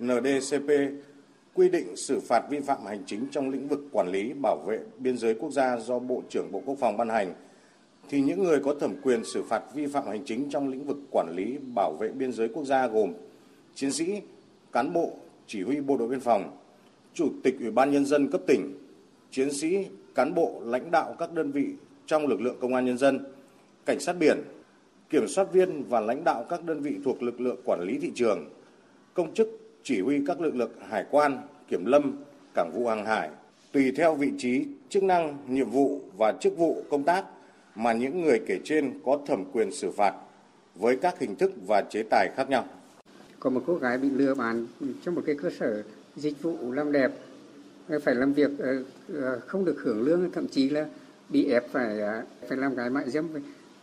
NDCP 0.00 0.70
quy 1.54 1.68
định 1.68 1.96
xử 1.96 2.20
phạt 2.20 2.42
vi 2.50 2.60
phạm 2.60 2.86
hành 2.86 3.02
chính 3.06 3.26
trong 3.30 3.50
lĩnh 3.50 3.68
vực 3.68 3.80
quản 3.92 4.08
lý 4.08 4.32
bảo 4.42 4.56
vệ 4.66 4.78
biên 4.98 5.18
giới 5.18 5.34
quốc 5.34 5.52
gia 5.52 5.76
do 5.76 5.98
Bộ 5.98 6.22
trưởng 6.30 6.52
Bộ 6.52 6.62
Quốc 6.66 6.78
phòng 6.80 6.96
ban 6.96 7.08
hành, 7.08 7.34
thì 8.08 8.20
những 8.20 8.44
người 8.44 8.60
có 8.60 8.74
thẩm 8.74 8.94
quyền 9.02 9.24
xử 9.24 9.42
phạt 9.42 9.62
vi 9.74 9.86
phạm 9.86 10.06
hành 10.06 10.24
chính 10.24 10.50
trong 10.50 10.68
lĩnh 10.68 10.84
vực 10.84 10.96
quản 11.10 11.36
lý 11.36 11.58
bảo 11.74 11.92
vệ 12.00 12.08
biên 12.08 12.32
giới 12.32 12.48
quốc 12.48 12.64
gia 12.64 12.86
gồm 12.86 13.12
chiến 13.74 13.92
sĩ, 13.92 14.20
cán 14.72 14.92
bộ, 14.92 15.12
chỉ 15.46 15.62
huy 15.62 15.80
bộ 15.80 15.96
đội 15.96 16.08
biên 16.08 16.20
phòng, 16.20 16.56
chủ 17.14 17.28
tịch 17.42 17.54
ủy 17.60 17.70
ban 17.70 17.90
nhân 17.90 18.04
dân 18.04 18.30
cấp 18.30 18.40
tỉnh, 18.46 18.78
chiến 19.30 19.52
sĩ, 19.52 19.86
cán 20.14 20.34
bộ, 20.34 20.60
lãnh 20.64 20.90
đạo 20.90 21.16
các 21.18 21.32
đơn 21.32 21.52
vị 21.52 21.66
trong 22.06 22.26
lực 22.26 22.40
lượng 22.40 22.56
công 22.60 22.74
an 22.74 22.84
nhân 22.84 22.98
dân, 22.98 23.18
cảnh 23.86 24.00
sát 24.00 24.12
biển, 24.12 24.38
kiểm 25.10 25.28
soát 25.28 25.52
viên 25.52 25.84
và 25.88 26.00
lãnh 26.00 26.24
đạo 26.24 26.46
các 26.48 26.64
đơn 26.64 26.80
vị 26.80 26.94
thuộc 27.04 27.22
lực 27.22 27.40
lượng 27.40 27.60
quản 27.64 27.80
lý 27.80 27.98
thị 27.98 28.12
trường, 28.14 28.50
công 29.14 29.34
chức 29.34 29.48
chỉ 29.82 30.00
huy 30.00 30.20
các 30.26 30.40
lực 30.40 30.54
lượng 30.54 30.70
hải 30.88 31.04
quan, 31.10 31.38
kiểm 31.68 31.84
lâm, 31.84 32.16
cảng 32.54 32.70
vụ 32.74 32.86
hàng 32.86 33.06
hải, 33.06 33.30
tùy 33.72 33.92
theo 33.96 34.14
vị 34.14 34.32
trí, 34.38 34.66
chức 34.88 35.02
năng, 35.02 35.36
nhiệm 35.48 35.70
vụ 35.70 36.00
và 36.16 36.32
chức 36.32 36.56
vụ 36.56 36.82
công 36.90 37.02
tác 37.02 37.24
mà 37.74 37.92
những 37.92 38.22
người 38.22 38.40
kể 38.46 38.58
trên 38.64 39.00
có 39.04 39.18
thẩm 39.26 39.44
quyền 39.52 39.72
xử 39.72 39.90
phạt 39.90 40.14
với 40.74 40.96
các 40.96 41.18
hình 41.18 41.36
thức 41.36 41.52
và 41.66 41.82
chế 41.90 42.02
tài 42.10 42.30
khác 42.36 42.50
nhau. 42.50 42.64
Có 43.40 43.50
một 43.50 43.62
cô 43.66 43.74
gái 43.74 43.98
bị 43.98 44.10
lừa 44.10 44.34
bán 44.34 44.66
trong 45.04 45.14
một 45.14 45.22
cái 45.26 45.34
cơ 45.42 45.50
sở 45.50 45.82
dịch 46.16 46.42
vụ 46.42 46.72
làm 46.72 46.92
đẹp, 46.92 47.10
phải 48.04 48.14
làm 48.14 48.32
việc 48.32 48.50
ờ, 48.58 48.84
ờ, 49.14 49.40
không 49.46 49.64
được 49.64 49.80
hưởng 49.80 50.02
lương, 50.02 50.30
thậm 50.30 50.48
chí 50.48 50.68
là 50.68 50.86
bị 51.28 51.50
ép 51.50 51.70
phải 51.72 52.00
ờ, 52.00 52.22
phải 52.48 52.58
làm 52.58 52.74
gái 52.74 52.90
mại 52.90 53.10
dâm 53.10 53.28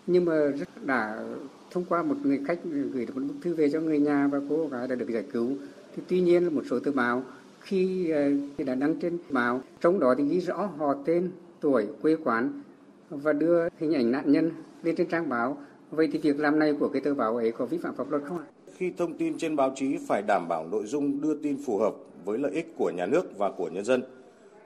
nhưng 0.08 0.26
mà 0.26 0.34
rất 0.34 0.86
đã 0.86 1.24
thông 1.72 1.86
qua 1.90 2.04
một 2.04 2.16
người 2.24 2.40
khách 2.48 2.60
gửi 2.94 3.06
được 3.06 3.16
một 3.16 3.22
bức 3.28 3.34
thư 3.42 3.56
về 3.56 3.70
cho 3.70 3.80
người 3.80 4.00
nhà 4.00 4.28
và 4.28 4.40
cô 4.50 4.68
gái 4.68 4.88
đã 4.88 4.96
được 4.96 5.10
giải 5.10 5.24
cứu. 5.32 5.50
Thì 5.96 6.04
tuy 6.08 6.22
nhiên 6.22 6.44
là 6.44 6.50
một 6.50 6.64
số 6.70 6.80
tờ 6.80 6.92
báo 6.92 7.24
khi, 7.62 8.10
ờ, 8.10 8.30
khi 8.58 8.64
đã 8.64 8.76
đăng 8.76 9.00
trên 9.00 9.18
báo 9.30 9.62
trong 9.82 10.00
đó 10.00 10.16
thì 10.18 10.24
ghi 10.24 10.40
rõ 10.40 10.70
họ 10.78 10.96
tên 11.06 11.32
tuổi 11.60 11.88
quê 12.02 12.16
quán 12.24 12.62
và 13.10 13.34
đưa 13.34 13.68
hình 13.80 13.94
ảnh 13.94 14.12
nạn 14.12 14.32
nhân 14.32 14.52
lên 14.84 14.96
trên 14.96 15.08
trang 15.08 15.30
báo. 15.30 15.58
Vậy 15.92 16.10
thì 16.12 16.20
việc 16.20 16.40
làm 16.40 16.60
này 16.60 16.74
của 16.80 16.90
cái 16.90 17.02
tờ 17.02 17.14
báo 17.14 17.38
ấy 17.38 17.52
có 17.52 17.66
vi 17.66 17.78
phạm 17.78 17.96
pháp 17.96 18.12
luật 18.12 18.24
không 18.24 18.38
ạ? 18.38 18.46
Khi 18.78 18.92
thông 18.98 19.14
tin 19.18 19.38
trên 19.38 19.56
báo 19.56 19.74
chí 19.76 19.98
phải 20.08 20.22
đảm 20.22 20.48
bảo 20.48 20.68
nội 20.68 20.86
dung 20.86 21.22
đưa 21.22 21.36
tin 21.36 21.58
phù 21.66 21.78
hợp 21.78 21.96
với 22.26 22.38
lợi 22.38 22.52
ích 22.52 22.74
của 22.78 22.90
nhà 22.90 23.06
nước 23.06 23.38
và 23.38 23.52
của 23.52 23.70
nhân 23.70 23.86
dân 23.86 24.04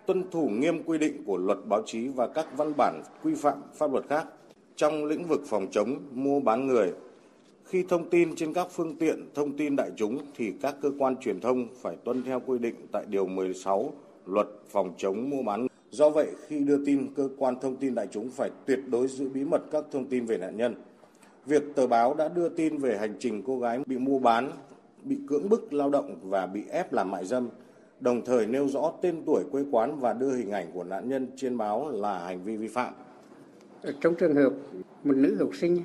tuân 0.06 0.24
thủ 0.32 0.50
nghiêm 0.50 0.84
quy 0.84 0.98
định 0.98 1.24
của 1.26 1.38
luật 1.38 1.58
báo 1.66 1.84
chí 1.86 2.08
và 2.08 2.28
các 2.28 2.58
văn 2.58 2.74
bản 2.78 3.04
quy 3.24 3.36
phạm 3.36 3.58
pháp 3.74 3.92
luật 3.92 4.06
khác 4.10 4.26
trong 4.80 5.06
lĩnh 5.06 5.24
vực 5.24 5.42
phòng 5.46 5.68
chống 5.72 5.96
mua 6.12 6.40
bán 6.40 6.68
người. 6.68 6.92
Khi 7.66 7.84
thông 7.90 8.10
tin 8.10 8.36
trên 8.36 8.54
các 8.54 8.68
phương 8.72 8.96
tiện 8.96 9.30
thông 9.36 9.58
tin 9.58 9.76
đại 9.76 9.92
chúng 9.96 10.18
thì 10.36 10.54
các 10.62 10.76
cơ 10.82 10.92
quan 11.00 11.16
truyền 11.18 11.40
thông 11.40 11.68
phải 11.82 11.96
tuân 12.04 12.24
theo 12.24 12.42
quy 12.46 12.60
định 12.60 12.76
tại 12.92 13.06
Điều 13.10 13.28
16 13.28 13.94
Luật 14.26 14.48
phòng 14.70 14.94
chống 14.98 15.30
mua 15.30 15.44
bán. 15.44 15.68
Do 15.92 16.10
vậy, 16.10 16.28
khi 16.48 16.60
đưa 16.60 16.86
tin, 16.86 17.08
cơ 17.16 17.30
quan 17.38 17.56
thông 17.62 17.76
tin 17.76 17.96
đại 17.96 18.08
chúng 18.12 18.30
phải 18.30 18.50
tuyệt 18.66 18.80
đối 18.88 19.08
giữ 19.08 19.30
bí 19.30 19.44
mật 19.44 19.62
các 19.72 19.86
thông 19.92 20.06
tin 20.06 20.26
về 20.26 20.38
nạn 20.38 20.58
nhân. 20.58 20.76
Việc 21.46 21.64
tờ 21.76 21.88
báo 21.88 22.14
đã 22.14 22.28
đưa 22.28 22.50
tin 22.50 22.78
về 22.78 22.98
hành 22.98 23.16
trình 23.20 23.44
cô 23.46 23.60
gái 23.60 23.80
bị 23.86 23.98
mua 23.98 24.20
bán, 24.20 24.52
bị 25.04 25.18
cưỡng 25.28 25.50
bức 25.50 25.74
lao 25.74 25.90
động 25.90 26.16
và 26.24 26.46
bị 26.46 26.64
ép 26.72 26.94
làm 26.94 27.12
mại 27.12 27.26
dâm, 27.26 27.50
đồng 28.00 28.26
thời 28.26 28.46
nêu 28.46 28.68
rõ 28.68 28.94
tên 29.02 29.24
tuổi 29.26 29.44
quê 29.52 29.64
quán 29.72 30.00
và 30.00 30.14
đưa 30.14 30.36
hình 30.36 30.52
ảnh 30.52 30.72
của 30.74 30.84
nạn 30.84 31.10
nhân 31.10 31.28
trên 31.36 31.58
báo 31.58 31.90
là 31.90 32.20
hành 32.20 32.44
vi 32.44 32.58
vi 32.58 32.68
phạm. 32.68 32.94
Trong 34.02 34.16
trường 34.16 34.36
hợp 34.36 34.54
một 35.04 35.16
nữ 35.16 35.36
học 35.36 35.56
sinh 35.56 35.82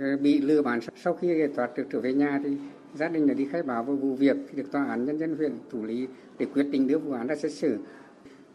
ờ, 0.00 0.16
bị 0.16 0.40
lừa 0.40 0.62
bán 0.62 0.80
sau 0.96 1.14
khi 1.14 1.46
tòa 1.56 1.68
được 1.76 1.84
trở 1.92 2.00
về 2.00 2.12
nhà 2.12 2.40
thì 2.44 2.50
gia 2.94 3.08
đình 3.08 3.26
đã 3.26 3.34
đi 3.34 3.48
khai 3.52 3.62
báo 3.62 3.84
về 3.84 3.94
vụ 3.94 4.14
việc 4.14 4.36
thì 4.36 4.62
được 4.62 4.72
tòa 4.72 4.84
án 4.84 5.04
nhân 5.04 5.18
dân 5.18 5.36
huyện 5.36 5.52
thủ 5.70 5.84
lý 5.84 6.06
để 6.38 6.46
quyết 6.54 6.62
định 6.62 6.86
đưa 6.86 6.98
vụ 6.98 7.12
án 7.12 7.26
ra 7.26 7.36
xét 7.36 7.52
xử. 7.52 7.78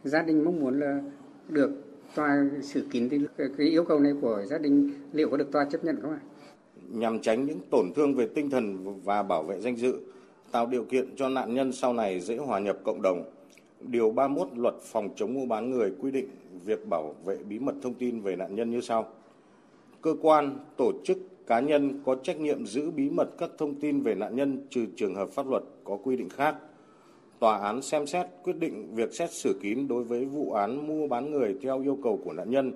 Gia 0.04 0.22
đình 0.22 0.44
mong 0.46 0.60
muốn 0.60 0.80
là 0.80 1.02
được 1.50 1.72
tòa 2.16 2.46
xử 2.62 2.86
kín 2.92 3.10
thì 3.10 3.20
cái 3.58 3.68
yêu 3.68 3.84
cầu 3.84 4.00
này 4.00 4.14
của 4.22 4.44
gia 4.50 4.58
đình 4.58 4.92
liệu 5.14 5.30
có 5.30 5.38
được 5.38 5.52
tòa 5.52 5.66
chấp 5.66 5.86
nhận 5.86 6.02
không 6.02 6.12
ạ? 6.12 6.20
Nhằm 6.90 7.20
tránh 7.20 7.46
những 7.46 7.60
tổn 7.72 7.86
thương 7.96 8.16
về 8.16 8.28
tinh 8.36 8.50
thần 8.50 9.00
và 9.04 9.24
bảo 9.24 9.44
vệ 9.44 9.60
danh 9.62 9.78
dự, 9.78 10.00
tạo 10.52 10.68
điều 10.68 10.84
kiện 10.84 11.16
cho 11.16 11.30
nạn 11.30 11.54
nhân 11.54 11.72
sau 11.72 11.94
này 11.94 12.20
dễ 12.20 12.38
hòa 12.38 12.60
nhập 12.60 12.78
cộng 12.84 13.02
đồng. 13.02 13.24
Điều 13.82 14.12
31 14.12 14.48
Luật 14.56 14.76
phòng 14.82 15.10
chống 15.16 15.34
mua 15.34 15.46
bán 15.46 15.70
người 15.70 15.94
quy 16.00 16.12
định 16.12 16.28
việc 16.66 16.88
bảo 16.90 17.16
vệ 17.26 17.38
bí 17.38 17.60
mật 17.60 17.76
thông 17.82 17.94
tin 17.94 18.22
về 18.22 18.36
nạn 18.36 18.56
nhân 18.56 18.72
như 18.72 18.82
sau. 18.82 19.08
Cơ 20.02 20.16
quan, 20.22 20.60
tổ 20.78 20.92
chức, 21.04 21.18
cá 21.48 21.60
nhân 21.60 22.02
có 22.06 22.16
trách 22.16 22.40
nhiệm 22.40 22.66
giữ 22.66 22.92
bí 22.92 23.10
mật 23.10 23.30
các 23.38 23.50
thông 23.58 23.76
tin 23.76 24.02
về 24.02 24.16
nạn 24.16 24.36
nhân 24.36 24.68
trừ 24.70 24.86
trường 24.96 25.16
hợp 25.16 25.30
pháp 25.30 25.50
luật 25.50 25.64
có 25.84 25.98
quy 26.04 26.16
định 26.16 26.30
khác. 26.30 26.56
Tòa 27.40 27.58
án 27.58 27.82
xem 27.82 28.08
xét 28.08 28.26
quyết 28.44 28.56
định 28.60 28.96
việc 28.96 29.14
xét 29.14 29.32
xử 29.32 29.60
kín 29.62 29.88
đối 29.88 30.04
với 30.04 30.26
vụ 30.26 30.52
án 30.52 30.88
mua 30.88 31.08
bán 31.08 31.32
người 31.32 31.58
theo 31.62 31.82
yêu 31.82 31.98
cầu 32.04 32.20
của 32.26 32.34
nạn 32.34 32.52
nhân 32.52 32.72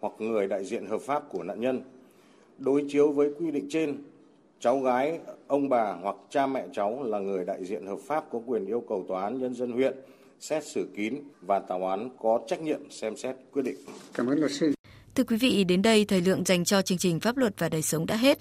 hoặc 0.00 0.12
người 0.18 0.48
đại 0.48 0.64
diện 0.64 0.86
hợp 0.86 1.00
pháp 1.00 1.28
của 1.28 1.42
nạn 1.42 1.60
nhân. 1.60 1.82
Đối 2.58 2.84
chiếu 2.88 3.12
với 3.12 3.34
quy 3.38 3.50
định 3.50 3.66
trên, 3.68 3.96
cháu 4.60 4.80
gái, 4.80 5.18
ông 5.46 5.68
bà 5.68 5.92
hoặc 5.92 6.16
cha 6.30 6.46
mẹ 6.46 6.66
cháu 6.72 7.02
là 7.02 7.18
người 7.18 7.44
đại 7.44 7.64
diện 7.64 7.86
hợp 7.86 7.98
pháp 7.98 8.24
có 8.30 8.40
quyền 8.46 8.66
yêu 8.66 8.80
cầu 8.88 9.04
tòa 9.08 9.22
án 9.22 9.40
nhân 9.40 9.54
dân 9.54 9.72
huyện 9.72 9.96
xét 10.40 10.66
xử 10.66 10.88
kín 10.96 11.14
và 11.42 11.58
tòa 11.58 11.90
án 11.90 12.08
có 12.18 12.40
trách 12.46 12.60
nhiệm 12.60 12.90
xem 12.90 13.16
xét 13.16 13.36
quyết 13.52 13.62
định. 13.62 13.76
Cảm 14.14 14.26
ơn 14.26 14.38
luật 14.38 14.52
sư. 14.52 14.72
Thưa 15.14 15.24
quý 15.24 15.36
vị, 15.36 15.64
đến 15.64 15.82
đây 15.82 16.04
thời 16.04 16.20
lượng 16.20 16.44
dành 16.44 16.64
cho 16.64 16.82
chương 16.82 16.98
trình 16.98 17.20
Pháp 17.20 17.36
luật 17.36 17.54
và 17.58 17.68
đời 17.68 17.82
sống 17.82 18.06
đã 18.06 18.16
hết. 18.16 18.38